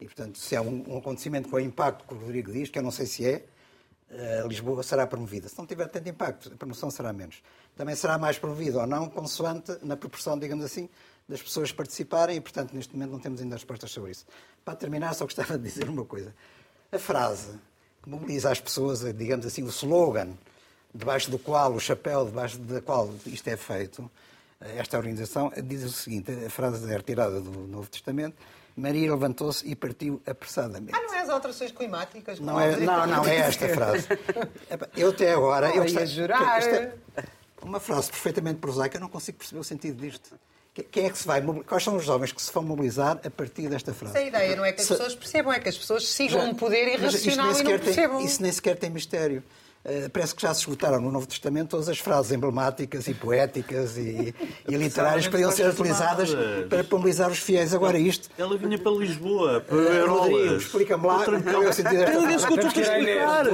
[0.00, 2.78] e, portanto, se é um, um acontecimento com o impacto que o Rodrigo diz, que
[2.78, 3.44] eu não sei se é,
[4.46, 5.48] Lisboa será promovida.
[5.48, 7.42] Se não tiver tanto impacto, a promoção será menos.
[7.76, 10.88] Também será mais promovida ou não, consoante, na proporção, digamos assim,
[11.28, 14.26] das pessoas participarem, e, portanto, neste momento não temos ainda respostas sobre isso.
[14.64, 16.34] Para terminar, só gostava de dizer uma coisa.
[16.92, 17.58] A frase
[18.02, 20.34] que mobiliza as pessoas, digamos assim, o slogan,
[20.94, 24.08] debaixo do qual, o chapéu debaixo da qual isto é feito,
[24.60, 28.36] eh, esta organização, diz o seguinte, a frase é retirada do Novo Testamento,
[28.76, 30.94] Maria levantou-se e partiu apressadamente.
[30.94, 32.40] Ah, não é as alterações climáticas?
[32.40, 34.08] Não, é, não, não, é esta frase.
[34.96, 35.68] Eu até agora...
[35.68, 36.58] Oh, eu ia gostava- jurar.
[36.58, 36.92] isto é
[37.62, 40.38] uma frase perfeitamente prosaica, eu não consigo perceber o sentido disto.
[40.90, 43.68] Quem é que se vai Quais são os jovens que se vão mobilizar a partir
[43.68, 44.16] desta frase?
[44.16, 46.54] Essa ideia não é que as pessoas percebam, é que as pessoas sigam Já, um
[46.54, 48.16] poder irracional e não percebam.
[48.18, 49.42] Tem, isso nem sequer tem mistério.
[49.84, 53.98] Uh, parece que já se esgotaram no Novo Testamento todas as frases emblemáticas e poéticas
[53.98, 54.34] e,
[54.66, 56.30] e literárias que podiam ser utilizadas
[56.70, 57.74] para mobilizar os fiéis.
[57.74, 58.30] Agora isto...
[58.38, 62.32] Ela vinha para Lisboa, para uh, Rodrigo, explica-me lá qual é o sentido desta frase.
[62.32, 63.46] É isso que eu estou a explicar.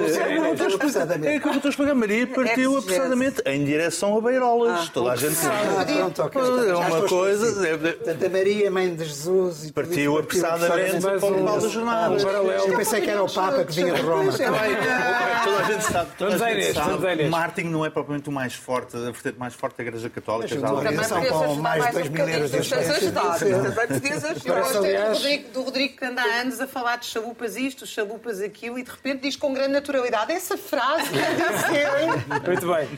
[1.24, 1.94] É que eu estou a explicar.
[1.96, 4.88] Maria partiu apressadamente em direção a Beirolas.
[4.88, 5.92] Ah, Toda a gente sabe.
[5.92, 7.76] É uma coisa...
[7.76, 9.64] Portanto, a Maria, mãe de Jesus...
[9.64, 12.14] E partiu apressadamente para o final da jornada.
[12.22, 14.30] Eu pensei que era o Papa que vinha de Roma.
[14.32, 17.30] Toda a gente sabe Vamos a Inês, vamos a Inês.
[17.30, 20.48] Martin não é propriamente o mais forte, a vertente mais forte da Igreja Católica.
[20.48, 23.11] Já são com mais de 2 mil euros de experiência.
[25.52, 28.90] Do Rodrigo que anda há anos a falar de chalupas isto, chalupas aquilo e de
[28.90, 31.11] repente diz com grande naturalidade essa frase
[32.46, 32.88] Muito bem.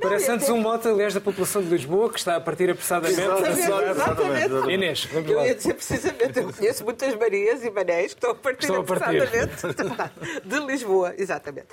[0.00, 3.20] Parece antes um mote, aliás, da população de Lisboa que está a partir apressadamente.
[3.20, 4.72] Exatamente.
[4.72, 5.42] Inês, vamos lá.
[5.42, 10.44] Eu ia dizer precisamente, eu conheço muitas Marias e Manéis que estão a partir apressadamente
[10.44, 11.14] de Lisboa.
[11.18, 11.68] Exatamente.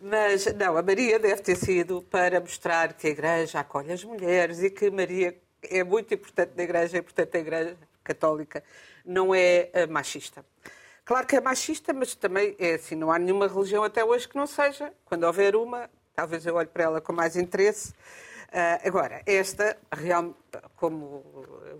[0.00, 4.62] Mas, não, a Maria deve ter sido para mostrar que a Igreja acolhe as mulheres
[4.62, 8.62] e que Maria é muito importante na Igreja e, portanto, a Igreja Católica
[9.04, 10.44] não é eh, machista.
[11.04, 14.36] Claro que é machista, mas também é assim, não há nenhuma religião até hoje que
[14.36, 14.92] não seja.
[15.04, 17.90] Quando houver uma, talvez eu olhe para ela com mais interesse.
[17.90, 20.36] Uh, agora, esta, real,
[20.76, 21.24] como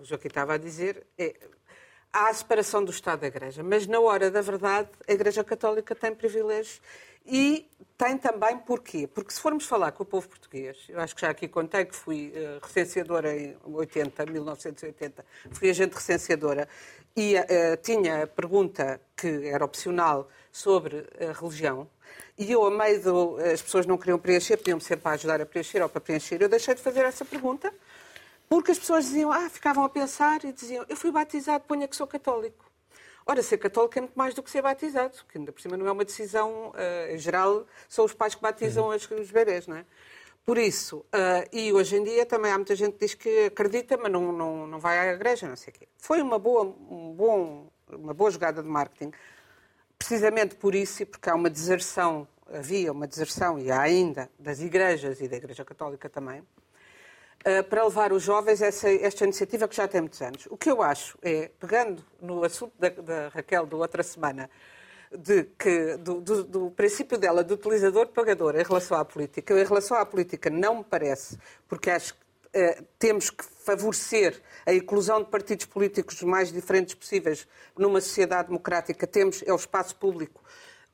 [0.00, 1.34] o Joaquim estava a dizer, é,
[2.12, 5.94] há a separação do Estado da Igreja, mas na hora da verdade a Igreja Católica
[5.94, 6.80] tem privilégios
[7.28, 9.06] e tem também porquê?
[9.06, 11.94] Porque se formos falar com o povo português, eu acho que já aqui contei que
[11.94, 16.68] fui uh, recenseadora em 80, 1980, fui agente recenseadora
[17.16, 21.88] e uh, tinha a pergunta que era opcional sobre a religião
[22.38, 23.36] e eu, a meio do.
[23.38, 26.40] as pessoas não queriam preencher, pediam-me sempre para ajudar a preencher ou para preencher.
[26.40, 27.72] Eu deixei de fazer essa pergunta
[28.48, 31.96] porque as pessoas diziam, ah, ficavam a pensar e diziam, eu fui batizado, ponha que
[31.96, 32.67] sou católico.
[33.30, 35.86] Ora, ser católico é muito mais do que ser batizado, que ainda por cima não
[35.86, 38.94] é uma decisão, uh, em geral, são os pais que batizam uhum.
[38.94, 39.84] os bebês, não é?
[40.46, 43.98] Por isso, uh, e hoje em dia também há muita gente que diz que acredita,
[43.98, 45.86] mas não, não, não vai à igreja, não sei o quê.
[45.98, 49.12] Foi uma boa, um bom, uma boa jogada de marketing,
[49.98, 54.60] precisamente por isso e porque há uma deserção, havia uma deserção e há ainda das
[54.60, 56.42] igrejas e da Igreja Católica também,
[57.68, 60.46] para levar os jovens essa, esta iniciativa que já tem muitos anos.
[60.50, 64.50] O que eu acho é, pegando no assunto da, da Raquel da outra semana,
[65.16, 69.96] de que, do, do, do, princípio dela de utilizador-pagador em relação à política, em relação
[69.96, 72.20] à política não me parece, porque acho que
[72.52, 77.46] eh, temos que favorecer a inclusão de partidos políticos os mais diferentes possíveis
[77.76, 79.06] numa sociedade democrática.
[79.06, 80.42] Temos é o espaço público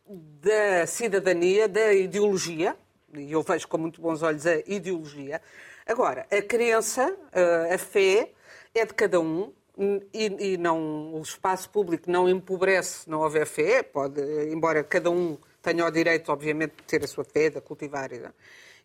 [0.06, 2.76] da cidadania, da ideologia,
[3.14, 5.40] e eu vejo com muito bons olhos a ideologia,
[5.86, 8.30] Agora, a crença, eh, a fé,
[8.74, 9.52] é de cada um
[10.12, 14.20] e, e não, o espaço público não empobrece não houver fé, pode,
[14.50, 18.10] embora cada um tenha o direito, obviamente, de ter a sua fé, de cultivar.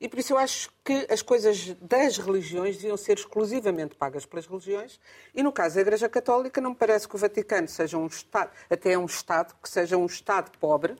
[0.02, 4.46] E por isso eu acho que as coisas das religiões deviam ser exclusivamente pagas pelas
[4.46, 5.00] religiões.
[5.36, 8.50] E no caso da Igreja Católica, não me parece que o Vaticano seja um Estado,
[8.70, 10.96] até um Estado, que seja um Estado pobre,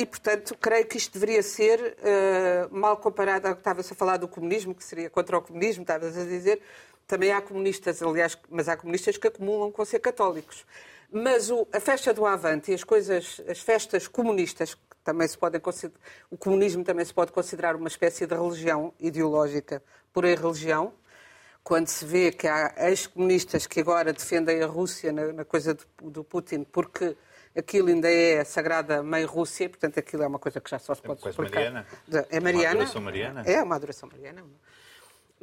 [0.00, 4.16] e, portanto, creio que isto deveria ser uh, mal comparado ao que estava-se a falar
[4.16, 6.62] do comunismo, que seria contra o comunismo, estavas a dizer.
[7.06, 10.64] Também há comunistas, aliás, mas há comunistas que acumulam com ser católicos.
[11.12, 15.36] Mas o, a festa do Avante e as coisas, as festas comunistas, que também se
[15.36, 15.60] podem
[16.30, 20.92] o comunismo também se pode considerar uma espécie de religião ideológica por religião,
[21.62, 26.24] quando se vê que há ex-comunistas que agora defendem a Rússia na, na coisa do
[26.24, 27.16] Putin porque
[27.56, 30.94] aquilo ainda é a Sagrada Mãe Rússia, portanto aquilo é uma coisa que já só
[30.94, 31.60] se pode é explicar.
[31.60, 31.86] Mariana?
[32.30, 32.74] É Mariana.
[32.74, 33.42] Uma adoração mariana?
[33.46, 34.44] É uma adoração mariana.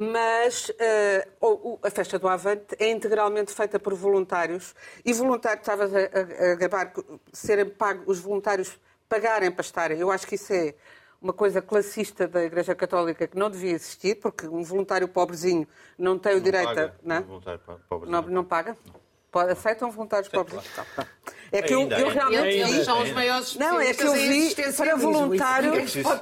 [0.00, 4.72] Mas uh, a festa do Avante é integralmente feita por voluntários
[5.04, 6.92] e voluntários, estavas a, a, a gabar,
[7.32, 9.98] serem pagos, os voluntários pagarem para estarem.
[9.98, 10.74] Eu acho que isso é
[11.20, 15.66] uma coisa classista da Igreja Católica que não devia existir, porque um voluntário pobrezinho
[15.98, 17.08] não tem o não direito paga, a.
[17.08, 17.18] Não, é?
[17.18, 18.22] um voluntário pobrezinho.
[18.22, 18.76] não, não paga?
[18.86, 19.07] Não.
[19.30, 20.60] Pode, aceitam voluntários pobres?
[20.74, 20.88] Claro.
[20.96, 21.08] Tá, tá.
[21.50, 22.84] É que ainda, eu, eu realmente vi.
[22.84, 25.72] são os maiores Não, é que eu vi para voluntário.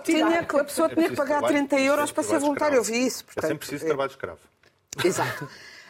[0.05, 2.77] Tinha, a pessoa tinha que pagar 30 euros para ser voluntário.
[2.77, 3.25] Eu vi isso.
[3.25, 4.39] Portanto, é sempre preciso trabalho escravo.
[5.05, 5.45] Exato.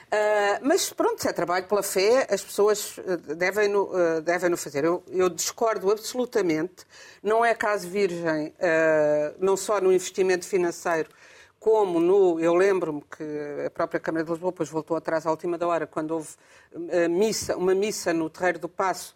[0.07, 4.49] Uh, mas pronto, se é trabalho pela fé, as pessoas ah, devem no, uh, devem
[4.49, 4.85] no fazer.
[4.85, 6.87] Eu, eu, discordo absolutamente.
[7.21, 11.09] Não é caso virgem, uh, não só no investimento financeiro,
[11.59, 12.41] como no.
[12.41, 13.25] Eu lembro-me que
[13.67, 16.29] a própria Câmara de Lisboa depois voltou atrás à última da hora, quando houve
[17.11, 19.15] missa, uma missa no Terreiro do Passo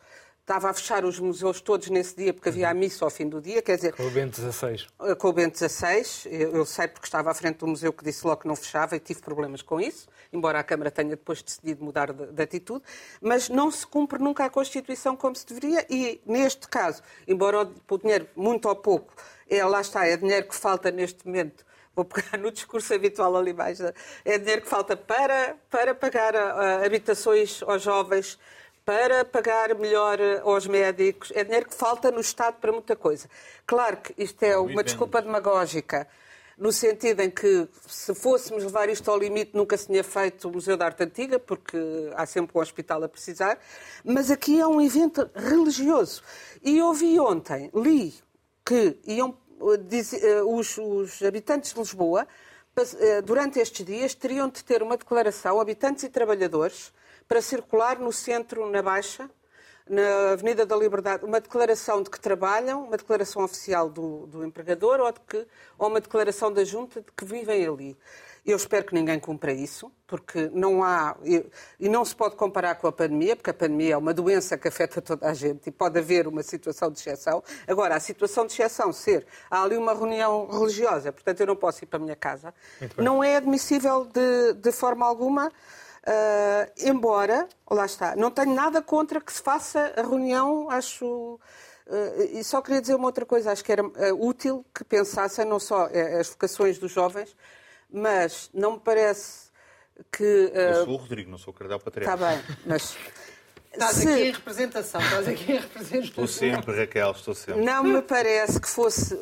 [0.50, 3.40] estava a fechar os museus todos nesse dia porque havia a missa ao fim do
[3.40, 3.92] dia, quer dizer...
[3.92, 4.84] Com o Bento XVI.
[5.16, 8.26] Com o Bento XVI, eu, eu sei porque estava à frente do museu que disse
[8.26, 11.84] logo que não fechava e tive problemas com isso, embora a Câmara tenha depois decidido
[11.84, 12.82] mudar de, de atitude,
[13.20, 17.94] mas não se cumpre nunca a Constituição como se deveria e, neste caso, embora o,
[17.94, 19.14] o dinheiro, muito ou pouco,
[19.48, 23.52] é, lá está, é dinheiro que falta neste momento vou pegar no discurso habitual ali
[23.52, 23.80] mais,
[24.24, 28.38] é dinheiro que falta para, para pagar uh, habitações aos jovens,
[28.84, 31.30] para pagar melhor aos médicos.
[31.34, 33.28] É dinheiro que falta no Estado para muita coisa.
[33.66, 36.08] Claro que isto é uma desculpa demagógica,
[36.60, 40.52] no sentido em que, se fôssemos levar isto ao limite, nunca se tinha feito o
[40.52, 41.78] Museu da Arte Antiga, porque
[42.14, 43.58] há sempre um hospital a precisar.
[44.04, 46.22] Mas aqui é um evento religioso.
[46.62, 48.12] E ouvi ontem, li
[48.62, 52.26] que iam, eh, os, os habitantes de Lisboa,
[52.98, 56.92] eh, durante estes dias, teriam de ter uma declaração, habitantes e trabalhadores,
[57.28, 59.30] para circular no centro, na Baixa,
[59.88, 65.00] na Avenida da Liberdade, uma declaração de que trabalham, uma declaração oficial do, do empregador
[65.00, 65.46] ou, de que,
[65.76, 67.96] ou uma declaração da junta de que vivem ali.
[68.44, 71.16] Eu espero que ninguém cumpra isso, porque não há.
[71.78, 74.66] E não se pode comparar com a pandemia, porque a pandemia é uma doença que
[74.66, 77.42] afeta toda a gente e pode haver uma situação de exceção.
[77.66, 81.84] Agora, a situação de exceção ser há ali uma reunião religiosa, portanto eu não posso
[81.84, 82.54] ir para a minha casa,
[82.96, 85.50] não é admissível de, de forma alguma.
[86.00, 91.38] Uh, embora, lá está, não tenho nada contra que se faça a reunião, acho.
[91.86, 95.44] Uh, e só queria dizer uma outra coisa, acho que era uh, útil que pensassem
[95.44, 97.36] não só as vocações dos jovens,
[97.92, 99.50] mas não me parece
[100.12, 100.50] que.
[100.54, 102.14] Eu sou o Rodrigo, não sou o Cardeal Patriarca.
[102.14, 102.96] Está bem, mas.
[103.72, 104.08] Estás se...
[104.08, 106.00] aqui em representação, estás aqui em representação.
[106.00, 107.62] Estou sempre, Raquel, estou sempre.
[107.62, 109.16] Não me parece que fosse.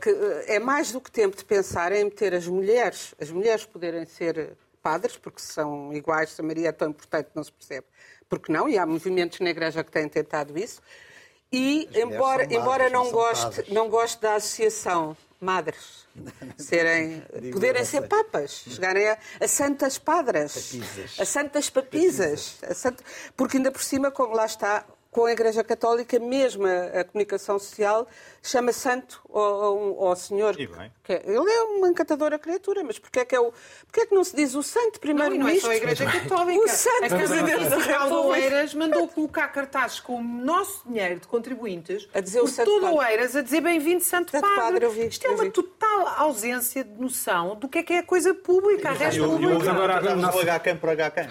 [0.00, 0.10] que
[0.46, 4.56] é mais do que tempo de pensar em meter as mulheres, as mulheres poderem ser
[4.80, 7.86] padres, porque são iguais, se a Maria é tão importante, não se percebe.
[8.28, 8.68] Porque não?
[8.68, 10.80] E há movimentos na Igreja que têm tentado isso.
[11.52, 16.06] E, embora, madres, embora não, goste, não goste da associação madres
[16.58, 17.22] serem,
[17.52, 20.76] poderem ser papas, chegarem a, a santas padras,
[21.18, 22.70] a santas papisas, papisas.
[22.70, 23.04] A santa,
[23.36, 27.58] porque ainda por cima, como lá está, com a Igreja Católica, mesmo a, a comunicação
[27.58, 28.06] social,
[28.42, 30.58] chama santo ao, ao, ao Senhor.
[30.58, 30.92] E bem.
[31.04, 33.52] Que, é, ele é uma encantadora criatura, mas porquê é que, é o,
[33.86, 35.68] porquê é que não se diz o santo primeiro-ministro?
[35.68, 36.60] Não, não é só a Igreja Católica.
[36.60, 38.10] O santo a Presidente da República.
[38.10, 42.86] Oeiras mandou colocar cartazes com o nosso dinheiro de contribuintes a dizer o por todo
[42.86, 44.60] o Oeiras a dizer bem-vindo Santo, santo Padre.
[44.60, 48.02] Padre vi, Isto é uma total ausência de noção do que é que é a
[48.02, 49.70] coisa pública, a res pública.
[49.70, 51.28] Agora vamos HCAM por HCAM.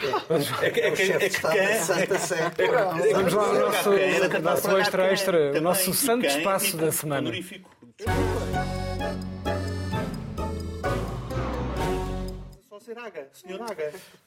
[0.61, 1.09] É que é que
[3.13, 3.91] Vamos lá nosso,
[4.41, 7.31] nosso extra extra, o nosso santo espaço da semana.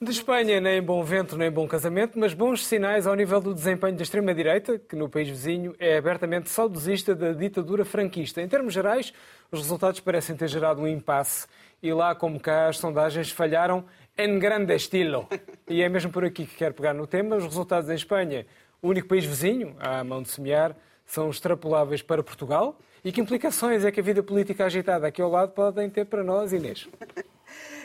[0.01, 3.97] De Espanha, nem bom vento, nem bom casamento, mas bons sinais ao nível do desempenho
[3.97, 8.41] da extrema-direita, que no país vizinho é abertamente saudosista da ditadura franquista.
[8.41, 9.13] Em termos gerais,
[9.51, 11.47] os resultados parecem ter gerado um impasse
[11.83, 13.85] e lá como cá as sondagens falharam
[14.17, 15.29] em grande estilo.
[15.69, 17.37] E é mesmo por aqui que quero pegar no tema.
[17.37, 18.47] Os resultados em Espanha
[18.83, 22.79] o único país vizinho, à mão de semear, são extrapoláveis para Portugal?
[23.05, 26.23] E que implicações é que a vida política agitada aqui ao lado podem ter para
[26.23, 26.89] nós, Inês?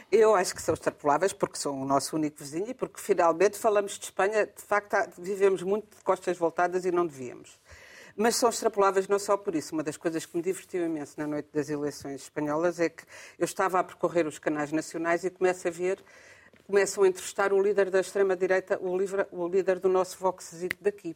[0.10, 4.00] Eu acho que são extrapoláveis porque são o nosso único vizinho e porque finalmente falamos
[4.00, 4.46] de Espanha.
[4.46, 7.60] De facto, vivemos muito de costas voltadas e não devíamos.
[8.16, 9.74] Mas são extrapoláveis não só por isso.
[9.74, 13.04] Uma das coisas que me divertiu imenso na noite das eleições espanholas é que
[13.38, 16.02] eu estava a percorrer os canais nacionais e começo a ver
[16.66, 18.98] começam a entrevistar o líder da extrema-direita, o,
[19.32, 21.16] o, líder do nosso Voxzito daqui.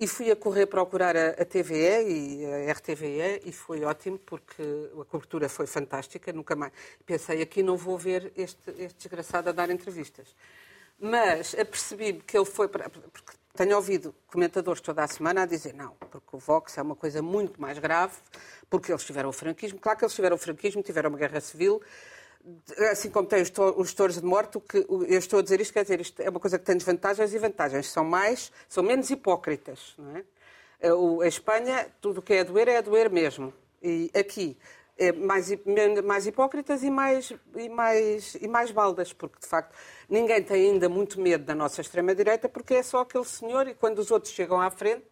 [0.00, 4.62] E fui a correr procurar a, a TVE e a RTVE e foi ótimo porque
[5.00, 6.32] a cobertura foi fantástica.
[6.32, 6.72] Nunca mais
[7.06, 10.34] pensei aqui não vou ver este, este desgraçado a dar entrevistas.
[10.98, 12.88] Mas apercebi-me que ele foi para.
[12.88, 16.96] Porque tenho ouvido comentadores toda a semana a dizer não, porque o Vox é uma
[16.96, 18.14] coisa muito mais grave,
[18.70, 19.78] porque eles tiveram o franquismo.
[19.78, 21.82] Claro que eles tiveram o franquismo, tiveram uma guerra civil,
[22.90, 25.82] assim como tem os, os touros de morte, que eu estou a dizer isto, quer
[25.82, 27.88] dizer, isto é uma coisa que tem desvantagens e vantagens.
[27.90, 30.24] São mais, são menos hipócritas, não é?
[31.24, 33.54] A Espanha, tudo o que é a doer é a doer mesmo.
[33.80, 34.58] E aqui,
[34.98, 35.48] é mais,
[36.04, 39.74] mais hipócritas e mais, e, mais, e mais baldas, porque de facto
[40.08, 43.98] ninguém tem ainda muito medo da nossa extrema-direita, porque é só aquele senhor e quando
[43.98, 45.06] os outros chegam à frente,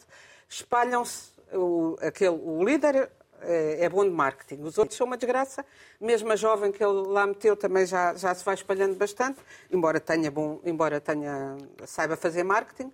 [0.49, 1.31] espalham-se.
[1.53, 3.11] O, aquele, o líder
[3.43, 4.63] é, é bom de marketing.
[4.63, 5.65] Os outros são uma desgraça.
[6.01, 10.01] Mesmo a jovem que ele lá meteu também já, já se vai espalhando bastante, embora
[10.01, 12.93] tenha bom, embora tenha, saiba fazer marketing.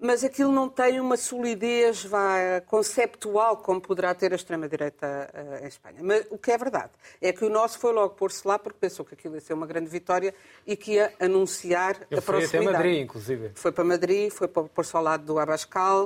[0.00, 5.68] mas aquilo não tem uma solidez vá, conceptual como poderá ter a extrema-direita uh, em
[5.68, 5.98] Espanha.
[6.00, 9.04] Mas o que é verdade é que o nosso foi logo pôr-se lá porque pensou
[9.04, 10.34] que aquilo ia ser uma grande vitória
[10.66, 12.50] e que ia anunciar Ele a proximidade.
[12.50, 13.50] Foi até Madrid, inclusive.
[13.54, 16.04] Foi para Madrid, foi pôr-se ao lado do Abascal,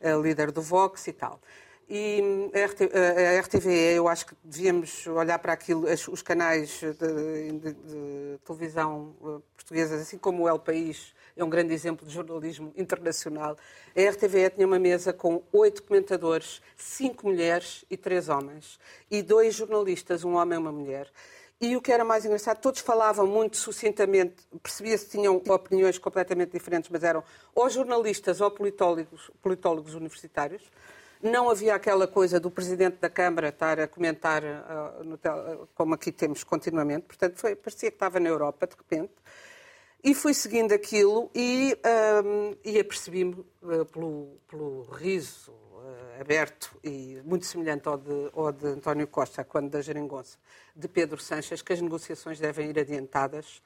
[0.00, 1.40] uh, líder do Vox e tal.
[1.94, 7.72] E hum, a, RTVE, eu acho que devíamos olhar para aquilo, os canais de, de,
[7.74, 9.14] de televisão
[9.54, 13.58] portuguesas, assim como o El País, é um grande exemplo de jornalismo internacional.
[13.94, 18.80] A RTVE tinha uma mesa com oito comentadores, cinco mulheres e três homens,
[19.10, 21.10] e dois jornalistas, um homem e uma mulher.
[21.60, 26.52] E o que era mais engraçado, todos falavam muito sucintamente, percebia-se que tinham opiniões completamente
[26.52, 27.22] diferentes, mas eram
[27.54, 30.62] ou jornalistas ou politólogos, politólogos universitários.
[31.22, 36.42] Não havia aquela coisa do Presidente da Câmara estar a comentar, uh, como aqui temos
[36.42, 37.06] continuamente.
[37.06, 39.12] Portanto, foi, parecia que estava na Europa, de repente.
[40.02, 41.78] E fui seguindo aquilo e,
[42.24, 48.50] um, e apercebi-me uh, pelo, pelo riso uh, aberto e muito semelhante ao de, ao
[48.50, 50.36] de António Costa, quando da Geringonça,
[50.74, 53.62] de Pedro Sanches, que as negociações devem ir adiantadas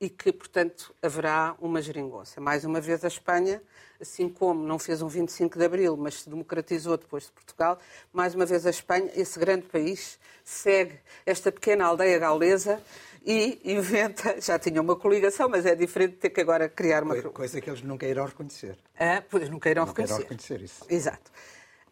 [0.00, 2.40] e que, portanto, haverá uma geringonça.
[2.40, 3.62] Mais uma vez a Espanha,
[4.00, 7.78] assim como não fez um 25 de Abril, mas se democratizou depois de Portugal,
[8.10, 12.80] mais uma vez a Espanha, esse grande país, segue esta pequena aldeia gaulesa
[13.26, 17.20] e inventa, já tinha uma coligação, mas é diferente de ter que agora criar uma...
[17.20, 18.78] Coisa que eles nunca irão reconhecer.
[18.98, 20.14] Ah, pois nunca irão nunca reconhecer.
[20.14, 20.86] Irão reconhecer isso.
[20.88, 21.30] Exato.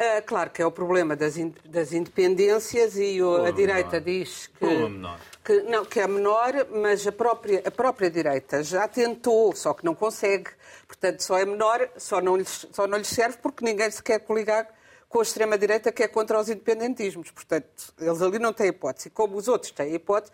[0.00, 4.04] Ah, claro que é o problema das, in, das independências e o, a direita menor.
[4.04, 9.52] diz que, que, não, que é menor, mas a própria, a própria direita já tentou,
[9.56, 10.50] só que não consegue.
[10.86, 14.20] Portanto, só é menor, só não lhes, só não lhes serve porque ninguém se quer
[14.20, 14.68] coligar
[15.08, 17.32] com a extrema-direita que é contra os independentismos.
[17.32, 17.66] Portanto,
[17.98, 19.10] eles ali não têm hipótese.
[19.10, 20.30] Como os outros têm hipótese,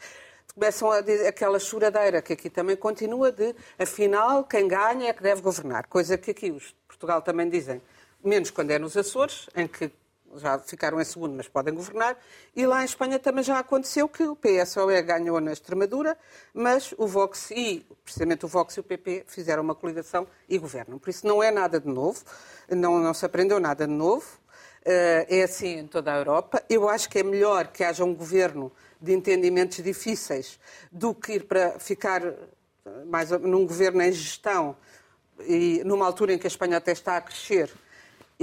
[0.54, 5.22] começam a dizer aquela choradeira que aqui também continua de, afinal, quem ganha é que
[5.22, 5.86] deve governar.
[5.86, 7.80] Coisa que aqui os de Portugal também dizem,
[8.24, 9.90] menos quando é nos Açores, em que
[10.36, 12.16] já ficaram em segundo, mas podem governar.
[12.54, 16.16] E lá em Espanha também já aconteceu que o PSOE ganhou na Extremadura,
[16.52, 20.98] mas o Vox e, precisamente o Vox e o PP, fizeram uma coligação e governam.
[20.98, 22.22] Por isso não é nada de novo,
[22.68, 24.26] não, não se aprendeu nada de novo.
[24.86, 26.62] É assim em toda a Europa.
[26.68, 28.70] Eu acho que é melhor que haja um governo
[29.00, 30.60] de entendimentos difíceis
[30.92, 32.22] do que ir para ficar
[33.06, 34.76] mais num governo em gestão
[35.40, 37.83] e numa altura em que a Espanha até está a crescer eh,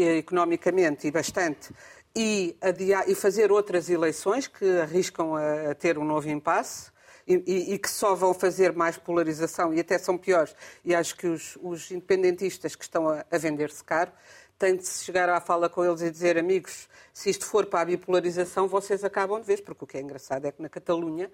[0.03, 1.73] economicamente e bastante
[2.15, 6.91] e, adiar, e fazer outras eleições que arriscam a, a ter um novo impasse
[7.27, 10.55] e, e, e, que só vão fazer mais polarização e até são piores.
[10.83, 14.11] E acho que os, os independentistas que estão a, a vender-se caro
[14.57, 17.81] tem de se chegar à fala com eles e dizer, amigos, se isto for para
[17.81, 21.31] a bipolarização, vocês acabam de vez, porque o que é engraçado é que na Catalunha,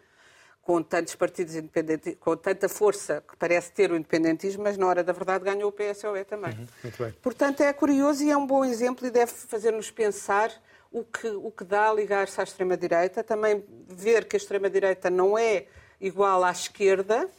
[0.68, 5.02] com tantos partidos independentes, com tanta força que parece ter o independentismo, mas na hora
[5.02, 6.52] da verdade ganhou o PSOE também.
[6.52, 7.12] Uhum, muito bem.
[7.22, 10.52] Portanto, é curioso e é um bom exemplo e deve fazer-nos pensar
[10.92, 15.38] o que, o que dá a ligar-se à extrema-direita, também ver que a extrema-direita não
[15.38, 15.68] é
[16.02, 17.30] igual à esquerda,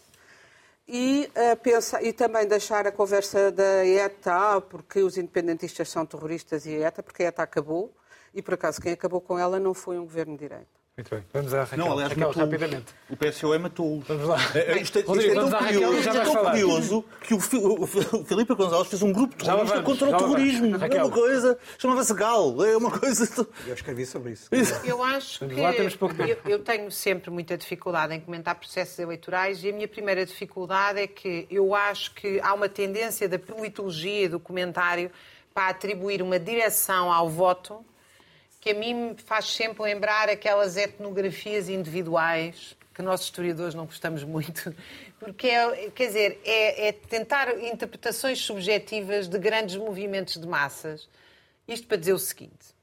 [0.89, 6.65] e, uh, pensa, e também deixar a conversa da ETA, porque os independentistas são terroristas
[6.65, 7.95] e a ETA, porque a ETA acabou,
[8.33, 10.79] e por acaso quem acabou com ela não foi um governo de direito.
[10.99, 12.95] Muito bem, vamos à Raquel, Não, aliás, Raquel matou rapidamente.
[13.09, 14.05] O PSOE matou-os.
[14.09, 14.37] Vamos lá.
[14.53, 17.83] É, Isto é, isto Rodrigo, é vamos tão curioso, é tão curioso que o, o,
[17.85, 20.67] o Filipe Gonçalves fez um grupo terrorista vamos, contra o terrorismo.
[20.75, 23.47] É uma coisa, chamava-se GAL, é uma coisa...
[23.65, 24.51] Eu escrevi sobre isso.
[24.85, 26.41] Eu acho que lá, temos pouco tempo.
[26.45, 30.99] eu, eu tenho sempre muita dificuldade em comentar processos eleitorais e a minha primeira dificuldade
[30.99, 35.13] é que eu acho que há uma tendência da politologia e do comentário
[35.55, 37.85] para atribuir uma direção ao voto
[38.61, 44.25] que a mim me faz sempre lembrar aquelas etnografias individuais que nós historiadores não gostamos
[44.25, 44.75] muito,
[45.21, 51.09] porque é, quer dizer, é, é tentar interpretações subjetivas de grandes movimentos de massas.
[51.69, 52.75] Isto para dizer o seguinte: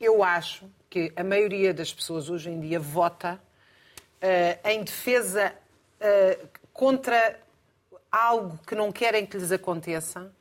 [0.00, 3.38] eu acho que a maioria das pessoas hoje em dia vota
[4.20, 5.54] eh, em defesa
[6.00, 6.38] eh,
[6.72, 7.38] contra
[8.10, 10.32] algo que não querem que lhes aconteça,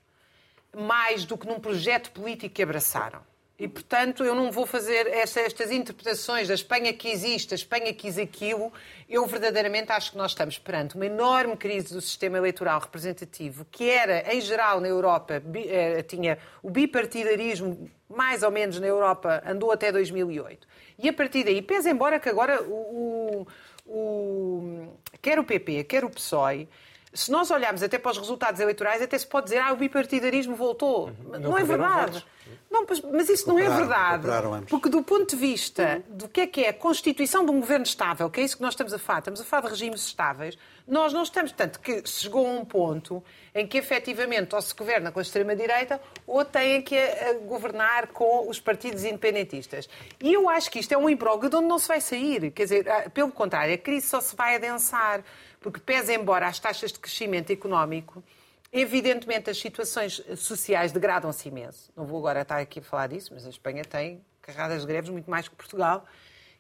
[0.74, 3.22] mais do que num projeto político que abraçaram.
[3.58, 7.94] E, portanto, eu não vou fazer esta- estas interpretações da Espanha que existe, a Espanha
[7.94, 8.72] quis aquilo.
[9.10, 13.90] Eu verdadeiramente acho que nós estamos perante uma enorme crise do sistema eleitoral representativo, que
[13.90, 19.72] era, em geral, na Europa, eh, tinha o bipartidarismo, mais ou menos na Europa, andou
[19.72, 20.68] até 2008.
[21.00, 23.46] E a partir daí, pese embora que agora o,
[23.88, 26.68] o- o- quer o PP, quer o PSOE,
[27.16, 30.56] se nós olharmos até para os resultados eleitorais, até se pode dizer ah, o bipartidarismo
[30.56, 31.12] voltou.
[31.40, 32.24] Não, é verdade.
[32.70, 34.28] Não, mas- isso não é verdade.
[34.70, 37.86] Porque do ponto de vista do que é que é a constituição de um governo
[37.86, 40.58] estável, que é isso que nós estamos a falar, estamos a falar de regimes estáveis,
[40.86, 41.52] nós não estamos.
[41.54, 46.02] Tanto que chegou a um ponto em que efetivamente ou se governa com a extrema-direita
[46.28, 49.88] ou têm que uh, governar com os partidos independentistas.
[50.22, 52.52] E eu acho que isto é um imbróglio de onde não se vai sair.
[52.52, 55.24] Quer dizer, uh, pelo contrário, a crise só se vai adensar,
[55.66, 58.24] porque pese embora as taxas de crescimento económico,
[58.72, 61.92] evidentemente as situações sociais degradam-se imenso.
[61.98, 65.10] Não vou agora estar aqui a falar disso, mas a Espanha tem carradas de greves
[65.10, 66.06] muito mais que Portugal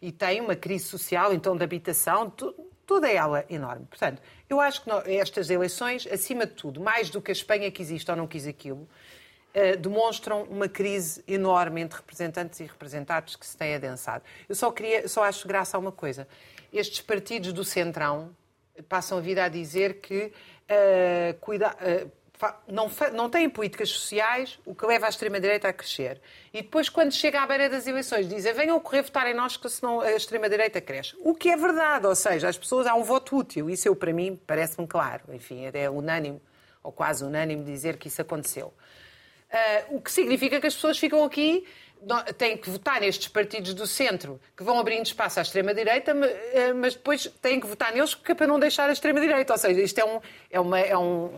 [0.01, 2.33] e tem uma crise social, então de habitação,
[2.83, 3.85] toda ela enorme.
[3.85, 7.83] Portanto, eu acho que estas eleições, acima de tudo, mais do que a Espanha que
[7.83, 8.89] existe ou não quis aquilo,
[9.53, 14.23] uh, demonstram uma crise enorme entre representantes e representados que se tem adensado.
[14.49, 16.27] Eu só, queria, só acho graça a uma coisa.
[16.73, 18.33] Estes partidos do Centrão
[18.83, 22.11] passam a vida a dizer que uh, cuida, uh,
[22.67, 26.21] não, não têm políticas sociais, o que leva a extrema-direita a crescer.
[26.53, 29.69] E depois, quando chega à beira das eleições, dizem venham correr votar em nós, que
[29.69, 31.15] senão a extrema-direita cresce.
[31.19, 33.69] O que é verdade, ou seja, as pessoas, há um voto útil.
[33.69, 35.23] Isso, eu, para mim, parece-me claro.
[35.29, 36.41] Enfim, é unânime,
[36.83, 38.73] ou quase unânime, dizer que isso aconteceu.
[39.47, 41.65] Uh, o que significa que as pessoas ficam aqui
[42.37, 46.93] têm que votar nestes partidos do centro que vão abrindo espaço à extrema-direita, eh, mas
[46.93, 49.53] depois têm que votar neles que é para não deixar a extrema-direita.
[49.53, 50.19] Ou seja, isto é, um,
[50.51, 51.31] é, uma, é, um,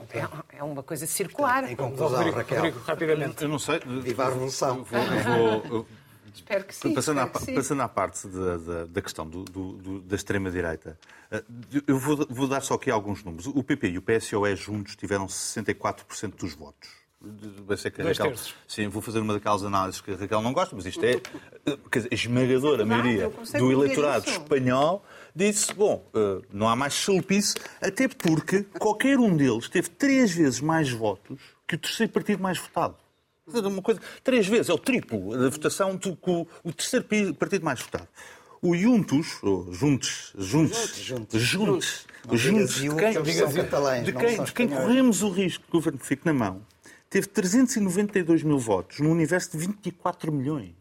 [0.58, 1.70] é uma coisa circular.
[1.70, 3.42] Em conclusão, Raquel, rapidamente.
[3.44, 3.80] Eu não sei.
[3.80, 4.84] Viva a revolução.
[4.84, 5.88] Vou, vou,
[6.34, 6.94] Espero que sim.
[6.94, 7.56] Passando, à, sim.
[7.56, 11.00] passando à parte da, da, da questão do, do, da extrema-direita,
[11.32, 11.44] eh,
[11.88, 13.48] eu vou, vou, dar só aqui alguns números.
[13.48, 16.90] O PP e o PSOE juntos tiveram 64% dos votos
[17.20, 18.34] vai ser que a Raquel,
[18.68, 21.20] sim, vou fazer uma daquelas análises que a Raquel não gosta, mas isto é
[21.90, 25.04] quer dizer, a esmagadora maioria do eleitorado espanhol
[25.36, 30.62] disse, bom, eh, não há mais chalupice, até porque qualquer um deles teve três vezes
[30.62, 32.96] mais votos que o terceiro partido mais votado.
[33.48, 36.30] Uma coisa, três vezes, é o triplo da votação do que
[36.64, 37.06] o terceiro
[37.36, 38.08] partido mais votado.
[38.62, 43.22] O Juntos, ou Juntos, Juntos, Juntos, Juntos, Juntos, de quem,
[44.04, 44.68] de quem, de quem?
[44.68, 46.62] corremos o risco que o governo fique na mão,
[47.10, 50.76] teve 392 mil votos num universo de 24 milhões.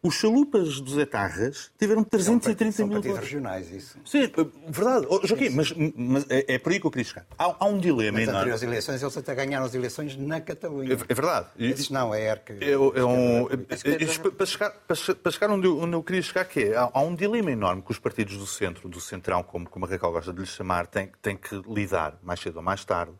[0.00, 3.18] Os chalupas dos etarras tiveram 330 são, mil votos.
[3.18, 3.98] regionais, isso.
[4.04, 5.06] Sim, eh, verdade.
[5.10, 7.26] Oh, Joaquim, mas, mas é, é, por aí que eu queria chegar.
[7.36, 8.50] Há, há um dilema Nas enorme.
[8.52, 10.92] Nas eleições, eles até ganharam as eleições na Catalunha.
[10.92, 11.48] É, é verdade.
[11.58, 12.58] Esses não, é ERC.
[12.60, 13.56] É, é um, é,
[14.30, 17.16] para, chegar, para chegar onde, eu, onde eu queria chegar, que é, há, há, um
[17.16, 20.38] dilema enorme que os partidos do centro, do centrão, como, como a Raquel gosta de
[20.38, 23.14] lhe chamar, têm, têm que lidar, mais cedo ou mais tarde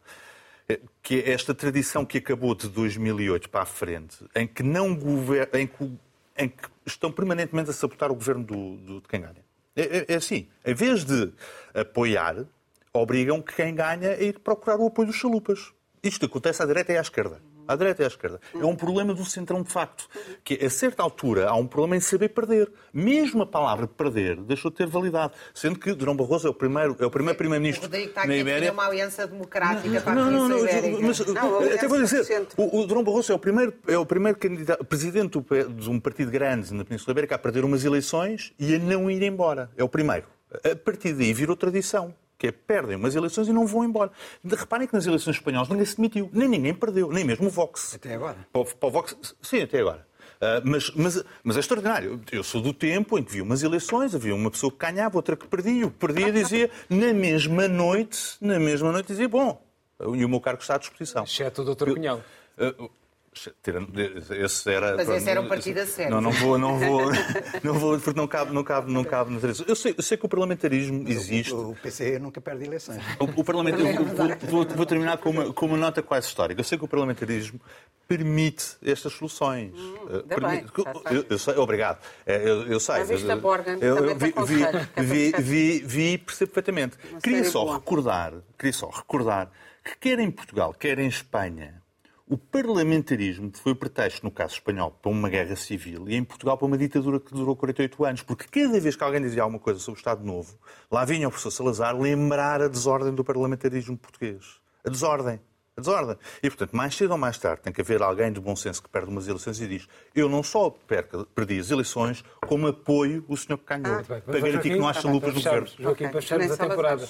[1.02, 5.48] que é esta tradição que acabou de 2008 para a frente, em que, não gover...
[5.54, 5.98] em que,
[6.36, 9.44] em que estão permanentemente a sabotar o governo do, do de quem ganha.
[9.74, 11.32] É, é, é, assim, em vez de
[11.74, 12.44] apoiar,
[12.92, 15.72] obrigam que quem ganha a ir procurar o apoio dos chalupas.
[16.02, 18.40] Isto acontece à direita e à esquerda à direita e à esquerda.
[18.54, 20.08] É um problema do centrão de facto.
[20.42, 22.72] Que a certa altura há um problema em saber perder.
[22.92, 25.34] Mesmo a palavra perder deixou de ter validade.
[25.54, 27.88] Sendo que Durão Barroso é o primeiro, é o primeiro primeiro-ministro
[28.26, 28.72] na Ibéria.
[28.72, 30.98] uma aliança democrática para a não, não, Ibérica.
[31.00, 34.38] Mas, não, até vou dizer, o, o Durão Barroso é o primeiro, é o primeiro
[34.38, 38.78] candidato, presidente de um partido grande na Península Ibérica a perder umas eleições e a
[38.78, 39.70] não ir embora.
[39.76, 40.26] É o primeiro.
[40.64, 44.12] A partir daí virou tradição que é perdem umas eleições e não vão embora.
[44.44, 47.94] Reparem que nas eleições espanholas ninguém se demitiu, nem ninguém perdeu, nem mesmo o Vox.
[47.94, 48.46] Até agora?
[48.52, 50.06] Para, para o Vox, sim, até agora.
[50.36, 52.20] Uh, mas, mas, mas é extraordinário.
[52.30, 55.36] Eu sou do tempo em que vi umas eleições, havia uma pessoa que ganhava, outra
[55.36, 55.86] que perdia.
[55.86, 59.60] O que perdia dizia, na mesma noite, na mesma noite dizia, bom,
[60.00, 61.24] e o meu cargo está à disposição.
[61.24, 61.92] Exceto o Dr.
[61.92, 62.22] Cunhal.
[62.56, 62.88] Uh,
[63.32, 66.10] esse era, Mas esse era um partido a sério.
[66.10, 67.02] Não, não vou, não vou,
[67.62, 69.66] não vou, porque não cabe, não cabe, não cabe tradição.
[69.68, 71.54] Eu sei, eu sei que o parlamentarismo Mas existe.
[71.54, 73.02] O, o PC nunca perde eleições.
[73.18, 74.04] O, o parlamentarismo,
[74.48, 76.60] vou, vou, terminar com uma, com uma nota quase histórica.
[76.60, 77.60] Eu sei que o parlamentarismo
[78.06, 79.72] permite estas soluções.
[79.74, 81.98] Hum, uh, permite, bem, eu, eu, sei, obrigado.
[82.26, 83.04] É, eu, eu sei.
[83.04, 86.96] Vista Borgen, eu, eu vi, vi, vi, vi, vi percebo perfeitamente.
[87.22, 89.50] Queria só recordar, queria só recordar
[89.84, 91.82] que quer em Portugal, quer em Espanha,
[92.28, 96.58] o parlamentarismo foi o pretexto, no caso espanhol, para uma guerra civil e em Portugal
[96.58, 98.22] para uma ditadura que durou 48 anos.
[98.22, 100.58] Porque cada vez que alguém dizia alguma coisa sobre o Estado Novo,
[100.90, 104.60] lá vinha o professor Salazar lembrar a desordem do parlamentarismo português.
[104.84, 105.40] A desordem.
[105.74, 106.16] A desordem.
[106.42, 108.88] E, portanto, mais cedo ou mais tarde tem que haver alguém de bom senso que
[108.88, 113.36] perde umas eleições e diz eu não só perco, perdi as eleições, como apoio o
[113.36, 114.00] senhor que ganhou.
[114.00, 115.66] Ah, para garantir que não haja lupas no governo.
[115.66, 116.08] Joaquim, okay.
[116.08, 117.08] para fecharmos a temporada.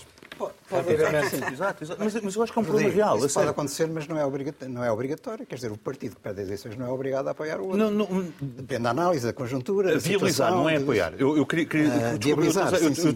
[0.70, 1.36] Rapidamente.
[1.52, 2.02] Exato, exato.
[2.02, 3.18] Mas, mas, eu acho que é um problema real.
[3.18, 5.46] Isso pode acontecer, mas não é, obrigatório, não é obrigatório.
[5.46, 7.78] Quer dizer, o partido que perde as eleições não é obrigado a apoiar o outro.
[7.78, 9.92] Não, não, Depende da análise, da conjuntura.
[9.92, 11.14] Da viabilizar, não é apoiar.
[11.18, 11.66] Eu, eu queria.
[11.66, 12.42] queria uh, desculpa,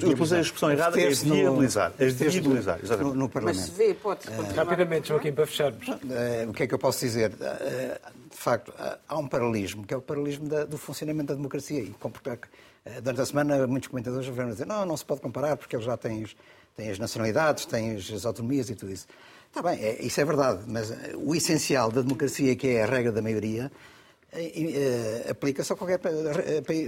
[0.07, 1.93] eu, usei a expressão errada, é viabilizar.
[1.99, 3.15] É viabilizar, exatamente.
[3.15, 3.61] No, no Parlamento.
[3.61, 4.29] Mas se vê, pode.
[4.29, 5.89] Uh, Rapidamente, Joaquim, para fecharmos.
[5.89, 7.31] Uh, o que é que eu posso dizer?
[7.31, 8.73] de facto,
[9.09, 11.81] há um paralelismo, que é o paralelismo da, do funcionamento da democracia.
[11.81, 11.95] E,
[13.03, 15.97] durante a semana, muitos comentadores vieram dizer não, não se pode comparar porque eles já
[15.97, 16.35] têm os
[16.77, 19.07] tem as nacionalidades, tem as autonomias e tudo isso.
[19.49, 22.87] Está bem, é, isso é verdade, mas eh, o essencial da democracia, que é a
[22.87, 23.71] regra da maioria, eh,
[25.29, 26.01] aplica-se a qualquer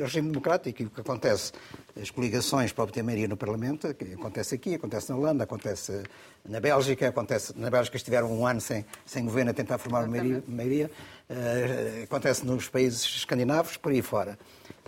[0.01, 0.83] regime democrático.
[0.83, 1.53] E o que acontece,
[2.01, 6.03] as coligações para obter maioria no Parlamento, que acontece aqui, acontece na Holanda, acontece
[6.49, 10.43] na Bélgica, acontece na Bélgica estiveram um ano sem, sem governo a tentar formar maioria,
[10.47, 10.91] maioria
[11.29, 14.39] uh, acontece nos países escandinavos, por aí fora.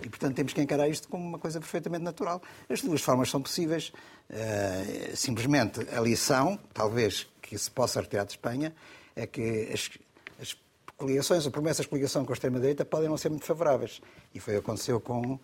[0.03, 2.41] E, portanto, temos que encarar isto como uma coisa perfeitamente natural.
[2.69, 3.91] As duas formas são possíveis.
[4.29, 8.73] Uh, simplesmente a lição, talvez, que se possa retirar de Espanha,
[9.15, 9.89] é que as
[10.97, 14.01] coligações, ou promessas de coligação com a extrema-direita podem não ser muito favoráveis.
[14.33, 15.39] E foi o que aconteceu com, uh,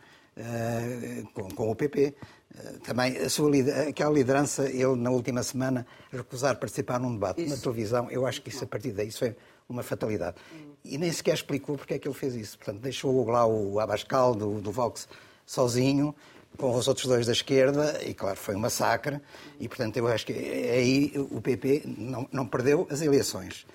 [1.34, 2.16] com, com, o PP.
[2.56, 3.52] Eh, também a sua,
[3.88, 7.56] aquela liderança, ele na última semana recusar participar num debate isso.
[7.56, 9.36] na televisão, eu acho que isso a partir daí isso foi
[9.70, 10.38] uma fatalidade.
[10.84, 12.58] E nem sequer explicou porque é que ele fez isso.
[12.58, 15.08] Portanto, deixou lá o Abascal do, do Vox
[15.46, 16.16] sozinho,
[16.58, 19.20] com os outros dois da esquerda, e claro, foi um massacre,
[19.60, 23.66] e portanto eu acho que aí o PP não, não perdeu as eleições,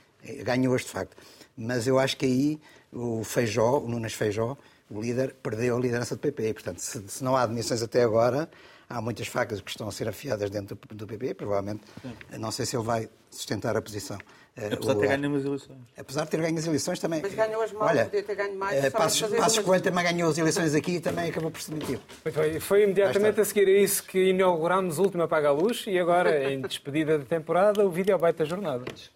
[0.45, 1.16] ganhou-as de facto.
[1.59, 2.61] Mas eu acho que aí
[2.92, 4.56] o Feijó, o Nunes Feijó,
[4.88, 6.54] o líder, perdeu a liderança do PP.
[6.54, 8.48] Portanto, se, se não há admissões até agora,
[8.88, 11.82] há muitas facas que estão a ser afiadas dentro do, do PP, provavelmente.
[12.00, 12.38] Sim.
[12.38, 14.16] Não sei se ele vai sustentar a posição.
[14.56, 15.78] Eh, apesar de ter ganho umas eleições.
[15.96, 17.22] Apesar de ter ganho as eleições também.
[17.22, 18.84] Mas ganhou as mãos, Olha, podia ter ganho mais.
[18.84, 22.00] Uh, Passos, Passos Coelho também ganhou as eleições aqui e também acabou por se demitir.
[22.32, 25.98] Foi, foi imediatamente a seguir a isso que inaugurámos o último Apaga a Luz e
[25.98, 28.84] agora, em despedida de temporada, o vídeo Baita Jornada.
[28.84, 29.09] Daqui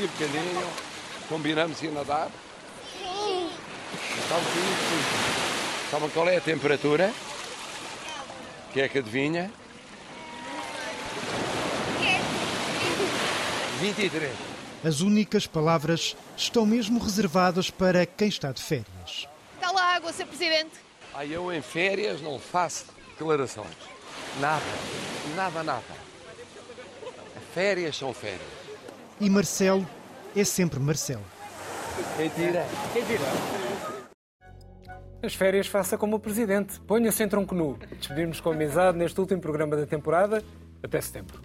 [0.00, 0.72] a bocadinho
[1.28, 2.30] combinamos ir nadar.
[4.28, 5.90] Bocadinho simples.
[5.90, 7.12] Sabem qual é a temperatura?
[8.72, 9.50] Que é que adivinha?
[13.80, 14.32] 23.
[14.84, 19.28] As únicas palavras estão mesmo reservadas para quem está de férias.
[19.54, 20.26] Está lá a água, Sr.
[20.26, 20.70] Presidente.
[21.14, 23.66] Ah, eu em férias não faço declarações.
[24.40, 24.64] Nada.
[25.36, 25.82] Nada, nada.
[27.52, 28.61] Férias são férias.
[29.22, 29.86] E Marcelo
[30.34, 31.22] é sempre Marcelo.
[32.16, 32.66] Quem tira?
[32.92, 33.22] Quem tira?
[35.22, 36.80] As férias faça como o Presidente.
[36.80, 37.78] Ponha-se em tronco nu.
[37.96, 40.42] Despedimos com amizade neste último programa da temporada.
[40.82, 41.40] Até setembro.